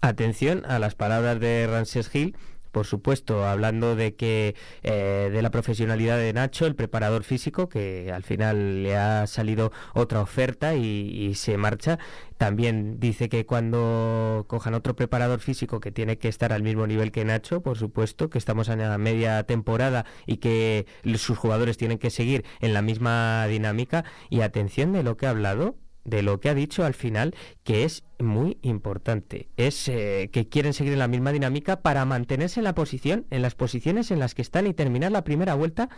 [0.00, 2.36] Atención a las palabras de Ramses Gil
[2.78, 4.54] por supuesto, hablando de que
[4.84, 9.72] eh, de la profesionalidad de Nacho, el preparador físico, que al final le ha salido
[9.94, 11.98] otra oferta y, se marcha.
[12.36, 17.10] También dice que cuando cojan otro preparador físico que tiene que estar al mismo nivel
[17.10, 21.98] que Nacho, por supuesto, que estamos en la media temporada y que sus jugadores tienen
[21.98, 24.04] que seguir en la misma dinámica.
[24.30, 25.74] Y atención de lo que ha hablado,
[26.08, 27.34] de lo que ha dicho al final,
[27.64, 29.48] que es muy importante.
[29.56, 33.42] Es eh, que quieren seguir en la misma dinámica para mantenerse en la posición, en
[33.42, 35.88] las posiciones en las que están y terminar la primera vuelta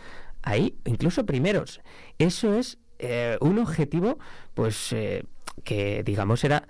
[0.41, 1.81] ahí, incluso primeros.
[2.17, 4.19] Eso es eh, un objetivo,
[4.53, 5.23] pues, eh,
[5.63, 6.67] que digamos era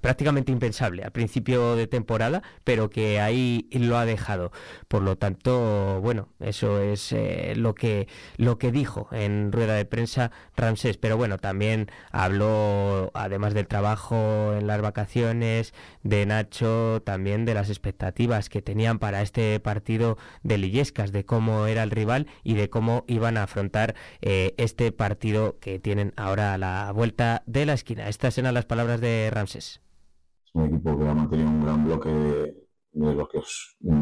[0.00, 4.52] prácticamente impensable al principio de temporada, pero que ahí lo ha dejado.
[4.88, 9.84] Por lo tanto, bueno, eso es eh, lo que lo que dijo en rueda de
[9.84, 10.98] prensa Ramsés.
[10.98, 17.68] Pero bueno, también habló, además del trabajo en las vacaciones de Nacho, también de las
[17.68, 22.70] expectativas que tenían para este partido de Lillescas, de cómo era el rival y de
[22.70, 27.74] cómo iban a afrontar eh, este partido que tienen ahora a la vuelta de la
[27.74, 28.08] esquina.
[28.08, 29.71] Estas eran las palabras de Ramsés
[30.54, 33.40] un equipo que ha mantenido un gran bloque de, los que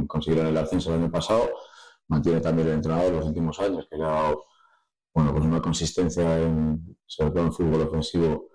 [0.06, 1.50] consiguieron el ascenso el año pasado.
[2.08, 4.44] Mantiene también el entrenador los últimos años, que le ha dado
[5.14, 8.48] bueno, pues una consistencia, en, sobre todo en fútbol ofensivo,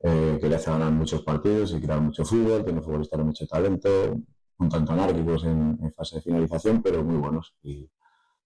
[0.00, 2.64] eh, que le hace ganar muchos partidos y crear mucho fútbol.
[2.64, 4.16] Tiene futbolistas de mucho talento,
[4.58, 7.54] un tanto anárquicos en, fase de finalización, pero muy buenos.
[7.62, 7.88] Y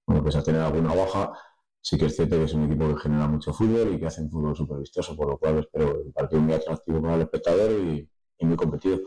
[0.06, 1.32] bueno, pues a tener alguna baja,
[1.80, 4.22] sí que es cierto que es un equipo que genera mucho fútbol y que hace
[4.22, 7.70] un fútbol súper vistoso, por lo cual espero el partido muy atractivo para el espectador
[7.72, 8.08] y,
[8.38, 9.00] y muy competido.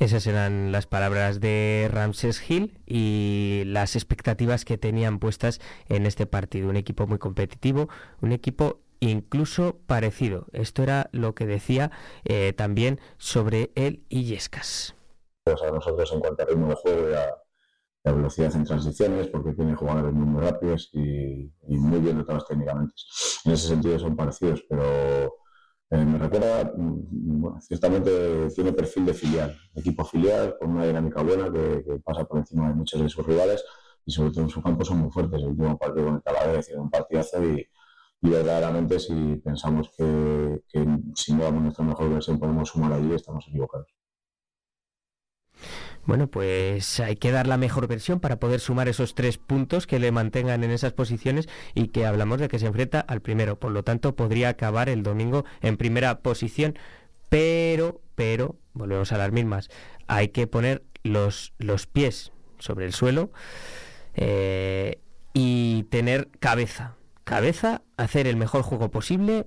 [0.00, 6.26] Esas eran las palabras de Ramses Hill y las expectativas que tenían puestas en este
[6.26, 6.68] partido.
[6.68, 7.88] Un equipo muy competitivo,
[8.20, 10.46] un equipo incluso parecido.
[10.52, 11.92] Esto era lo que decía
[12.24, 14.94] eh, también sobre el Illescas.
[15.44, 19.52] Pues a nosotros en cuanto a ritmo de juego y a, velocidad en transiciones, porque
[19.52, 22.94] tiene jugadores muy, rápidos y, y muy bien dotados técnicamente.
[23.44, 25.32] En ese sentido son parecidos, pero
[25.90, 31.22] eh, me recuerda, mm, bueno, ciertamente tiene perfil de filial, equipo filial con una dinámica
[31.22, 33.64] buena que, pasa por encima de muchos de sus rivales
[34.04, 35.40] y sobre todo en su campo son muy fuertes.
[35.42, 37.66] El último partido con el Talavera un partidazo y,
[38.22, 43.12] y verdaderamente si pensamos que, que si no damos nuestra mejor versión podemos sumar allí,
[43.14, 44.03] estamos equivocados.
[46.06, 49.98] Bueno, pues hay que dar la mejor versión para poder sumar esos tres puntos que
[49.98, 53.58] le mantengan en esas posiciones y que hablamos de que se enfrenta al primero.
[53.58, 56.78] Por lo tanto, podría acabar el domingo en primera posición,
[57.30, 59.70] pero, pero, volvemos a las mismas,
[60.06, 63.30] hay que poner los, los pies sobre el suelo
[64.14, 64.98] eh,
[65.32, 66.94] y tener cabeza.
[67.24, 69.46] Cabeza, hacer el mejor juego posible,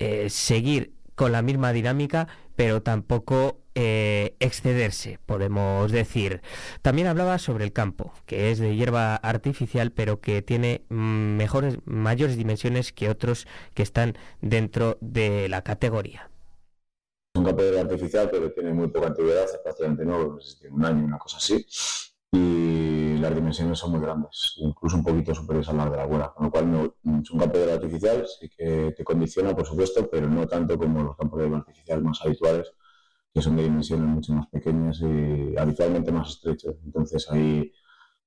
[0.00, 2.26] eh, seguir con la misma dinámica,
[2.56, 6.42] pero tampoco eh, excederse, podemos decir.
[6.82, 11.78] También hablaba sobre el campo, que es de hierba artificial, pero que tiene mm, mejores,
[11.84, 16.30] mayores dimensiones que otros que están dentro de la categoría.
[17.34, 20.38] Un campo de hierba artificial, pero tiene muy poca antigüedad, es prácticamente nuevo,
[20.70, 21.66] un año, una cosa así.
[23.22, 26.46] Las dimensiones son muy grandes, incluso un poquito superiores a las de la abuela, con
[26.46, 26.84] lo cual no,
[27.22, 31.04] es un campo de artificial, sí que te condiciona, por supuesto, pero no tanto como
[31.04, 32.72] los campos de hierba artificial más habituales,
[33.32, 36.74] que son de dimensiones mucho más pequeñas y habitualmente más estrechas.
[36.84, 37.72] Entonces ahí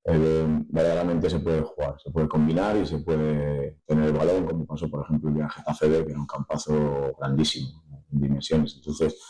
[0.04, 4.66] eh, verdaderamente se puede jugar, se puede combinar y se puede tener el balón, como
[4.66, 8.74] pasó por ejemplo el Getafe que era un campazo grandísimo en dimensiones.
[8.76, 9.20] Entonces,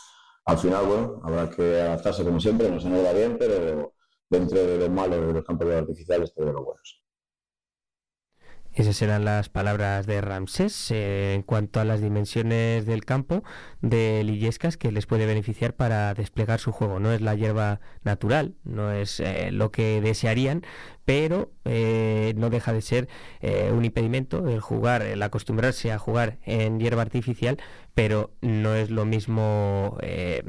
[0.45, 3.96] al final, bueno, habrá que adaptarse como siempre, no se nos bien, pero
[4.29, 7.01] dentro de lo malo de los campos artificiales, pero de lo buenos.
[8.77, 13.43] Esas serán las palabras de Ramsés eh, en cuanto a las dimensiones del campo
[13.81, 16.99] de Lillescas que les puede beneficiar para desplegar su juego.
[16.99, 20.61] No es la hierba natural, no es eh, lo que desearían,
[21.05, 23.07] pero eh, no deja de ser
[23.39, 27.57] eh, un impedimento el jugar, el acostumbrarse a jugar en hierba artificial,
[27.97, 30.43] pero no es lo mismo, eh,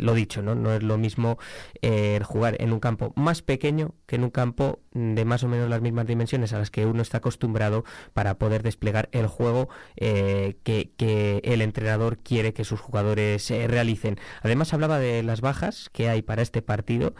[0.00, 0.54] lo dicho, ¿no?
[0.54, 1.36] no es lo mismo
[1.82, 5.68] el jugar en un campo más pequeño que en un campo de más o menos
[5.68, 7.84] las mismas dimensiones a las que uno está acostumbrado
[8.14, 14.18] para poder desplegar el juego que, el entrenador quiere que sus jugadores realicen.
[14.40, 17.14] Además hablaba de las bajas que hay para este partido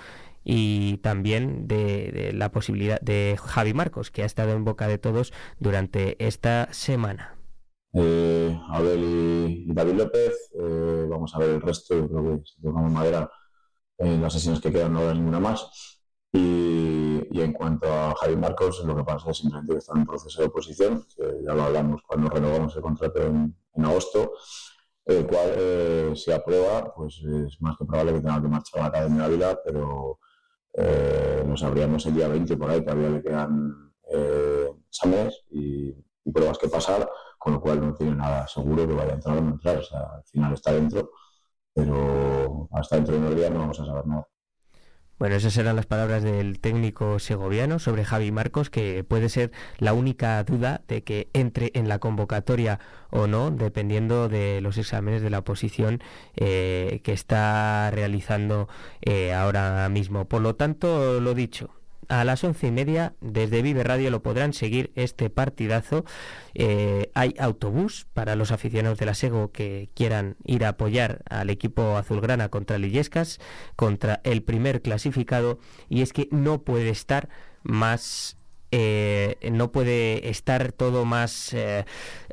[0.45, 5.35] y también de, la posibilidad de Javi Marcos, que ha estado en boca de todos
[5.59, 7.34] durante esta semana.
[7.95, 12.61] Eh, Abel y David López, eh, vamos a ver el resto, yo creo que si
[12.61, 13.31] tocamos madera
[13.99, 16.01] en las sesiones que quedan no habrá ninguna más.
[16.33, 20.41] Y, en cuanto a Javi Marcos, lo que pasa es simplemente que está en proceso
[20.41, 24.33] de oposición, que ya lo hablamos cuando renovamos el contrato en, agosto,
[25.05, 28.83] el cual, eh, si aprueba, pues es más que probable que tenga que marchar a
[28.83, 30.19] la Academia Ávila, pero
[30.73, 35.95] eh, nos abríamos el día 20 por ahí, que había que quedan eh, exámenes y,
[36.33, 37.09] pruebas que pasar,
[37.45, 39.77] con lo cual no tiene nada seguro que vaya a entrar o no entrar.
[39.77, 41.11] O sea, al final está dentro,
[41.75, 44.27] pero hasta dentro de unos días no vamos a saber nada.
[45.19, 49.93] Bueno, esas eran las palabras del técnico segoviano sobre Javi Marcos, que puede ser la
[49.93, 52.81] única duda de que entre en la convocatoria
[53.11, 56.01] o no, dependiendo de los exámenes de la oposición
[56.37, 58.69] eh, que está realizando
[59.03, 60.25] eh, ahora mismo.
[60.25, 61.69] Por lo tanto, lo dicho,
[62.09, 66.05] a las once y media desde Vive Radio lo podrán seguir este partidazo.
[66.55, 71.51] Eh, hay autobús para los aficionados de la Sego que quieran ir a apoyar al
[71.51, 73.41] equipo azulgrana contra Lillescas,
[73.77, 77.29] contra el primer clasificado, y es que no puede estar
[77.63, 78.37] más
[78.77, 81.85] eh, no puede estar todo más eh,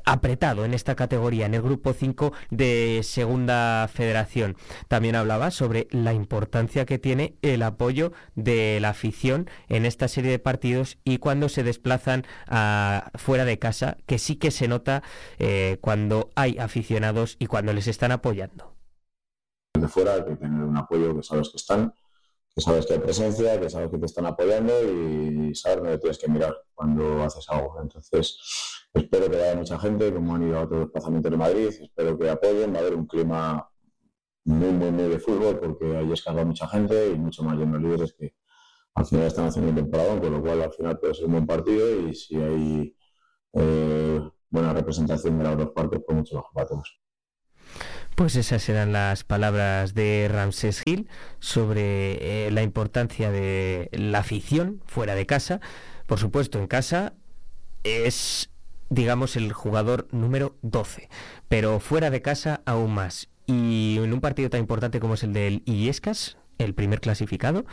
[0.06, 4.56] apretado en esta categoría, en el grupo 5 de Segunda Federación.
[4.88, 10.32] También hablaba sobre la importancia que tiene el apoyo de la afición en esta serie
[10.32, 15.04] de partidos y cuando se desplazan a, fuera de casa, que sí que se nota
[15.40, 18.74] eh, cuando hay aficionados y cuando les están apoyando.
[19.80, 21.94] De fuera hay que tener un apoyo que sabes que están
[22.54, 26.18] que sabes que hay presencia, que sabes que te están apoyando y sabes dónde tienes
[26.18, 27.80] que mirar cuando haces algo.
[27.82, 28.38] Entonces,
[28.94, 32.30] espero que haya mucha gente, como han ido a otros desplazamientos de Madrid, espero que
[32.30, 33.70] apoyen, va a haber un clima
[34.44, 38.14] muy, muy, muy de fútbol, porque hay escala mucha gente y mucho más llenos líderes
[38.18, 38.34] que
[38.94, 42.08] al final están haciendo temporada, con lo cual al final puede ser un buen partido
[42.08, 42.96] y si hay
[43.54, 47.02] eh, buena representación de las dos partes, pues mucho mejor para todos.
[48.16, 51.08] Pues esas eran las palabras de Ramsés Gil
[51.40, 55.62] sobre eh, la importancia de la afición fuera de casa.
[56.08, 57.14] Por supuesto, en casa
[57.84, 58.51] es,
[58.92, 61.10] digamos, el jugador número 12,
[61.48, 63.30] pero fuera de casa aún más.
[63.48, 67.66] Y en un partido tan importante como es el del Illescas, el primer clasificado,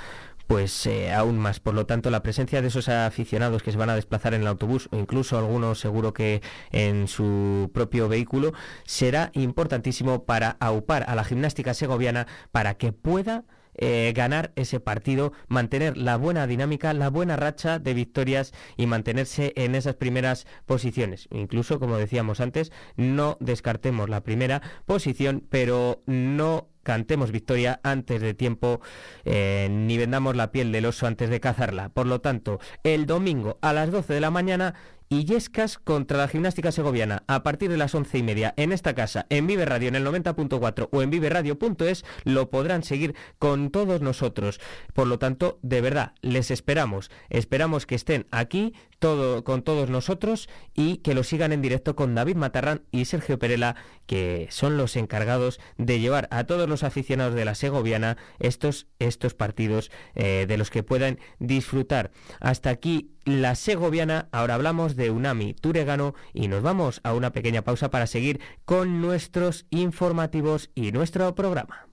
[0.46, 1.58] pues eh, aún más.
[1.58, 4.46] Por lo tanto, la presencia de esos aficionados que se van a desplazar en el
[4.46, 6.40] autobús o incluso algunos seguro que
[6.70, 8.52] en su propio vehículo
[8.84, 13.44] será importantísimo para aupar a la gimnástica segoviana para que pueda
[13.78, 19.52] eh, ganar ese partido, mantener la buena dinámica, la buena racha de victorias y mantenerse
[19.56, 21.28] en esas primeras posiciones.
[21.30, 28.32] Incluso, como decíamos antes, no descartemos la primera posición, pero no cantemos victoria antes de
[28.32, 28.80] tiempo,
[29.26, 31.90] eh, ni vendamos la piel del oso antes de cazarla.
[31.90, 34.74] Por lo tanto, el domingo a las 12 de la mañana
[35.10, 39.26] Illescas contra la gimnástica segoviana a partir de las once y media en esta casa,
[39.30, 44.60] en Vive Radio en el 90.4 o en viveradio.es, lo podrán seguir con todos nosotros.
[44.92, 47.10] Por lo tanto, de verdad, les esperamos.
[47.30, 52.14] Esperamos que estén aquí todo, con todos nosotros y que lo sigan en directo con
[52.14, 57.34] David Matarrán y Sergio Perela, que son los encargados de llevar a todos los aficionados
[57.34, 62.10] de la segoviana estos, estos partidos eh, de los que puedan disfrutar.
[62.40, 64.28] Hasta aquí la segoviana.
[64.32, 69.00] Ahora hablamos de Unami Turegano y nos vamos a una pequeña pausa para seguir con
[69.00, 71.86] nuestros informativos y nuestro programa.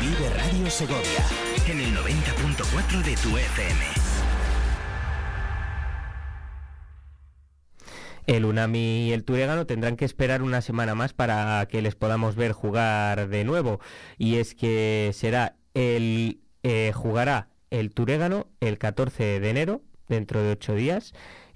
[0.00, 1.24] Vive Radio Segovia
[1.68, 4.04] en el 90.4 de tu FM.
[8.26, 12.36] El Unami y el Turegano tendrán que esperar una semana más para que les podamos
[12.36, 13.80] ver jugar de nuevo.
[14.16, 20.50] Y es que será el eh, jugará el Turégano el 14 de enero dentro de
[20.50, 21.14] ocho días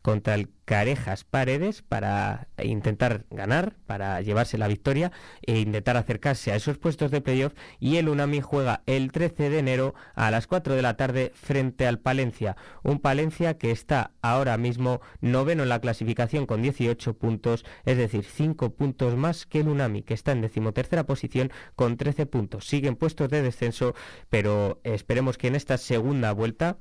[0.08, 6.56] contra el Carejas Paredes para intentar ganar, para llevarse la victoria e intentar acercarse a
[6.56, 10.76] esos puestos de playoff y el Unami juega el 13 de enero a las 4
[10.76, 15.80] de la tarde frente al Palencia, un Palencia que está ahora mismo noveno en la
[15.80, 20.40] clasificación con 18 puntos, es decir, 5 puntos más que el Unami que está en
[20.40, 22.66] decimotercera posición con 13 puntos.
[22.66, 23.94] Siguen puestos de descenso,
[24.30, 26.78] pero esperemos que en esta segunda vuelta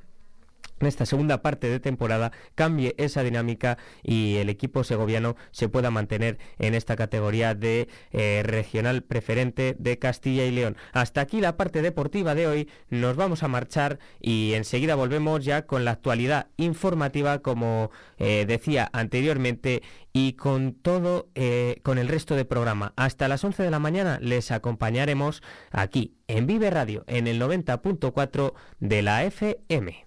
[0.80, 5.92] en esta segunda parte de temporada cambie esa dinámica y el equipo segoviano se pueda
[5.92, 10.78] mantener en esta categoría de eh, regional preferente de Castilla y León.
[10.94, 15.66] Hasta aquí la parte deportiva de hoy, nos vamos a marchar y enseguida volvemos ya
[15.66, 19.82] con la actualidad informativa como eh, decía anteriormente
[20.14, 22.94] y con todo, eh, con el resto del programa.
[22.96, 28.54] Hasta las 11 de la mañana les acompañaremos aquí en Vive Radio en el 90.4
[28.80, 30.07] de la FM.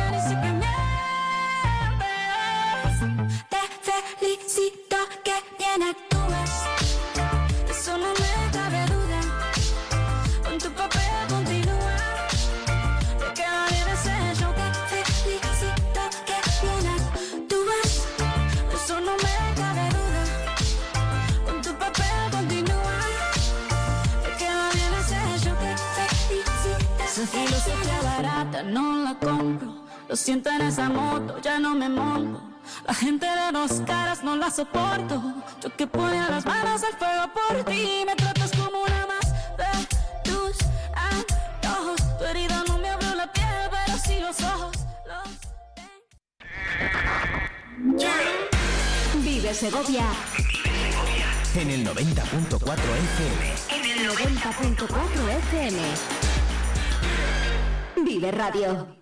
[28.63, 29.85] no la compro.
[30.07, 32.41] Lo siento en esa moto, ya no me monto.
[32.85, 35.21] La gente de dos caras no la soporto.
[35.61, 38.03] Yo que ponía las manos al fuego por ti.
[38.05, 40.57] Me tratas como una más de tus
[40.95, 42.17] antojos.
[42.17, 44.75] Tu herida no me abrió la piel, pero sí los ojos.
[45.07, 45.29] Los
[49.23, 50.05] Vive Segovia
[51.55, 53.53] En el 90.4 FM.
[53.69, 55.79] en el 90.4 FM.
[58.03, 59.00] Vive Radio.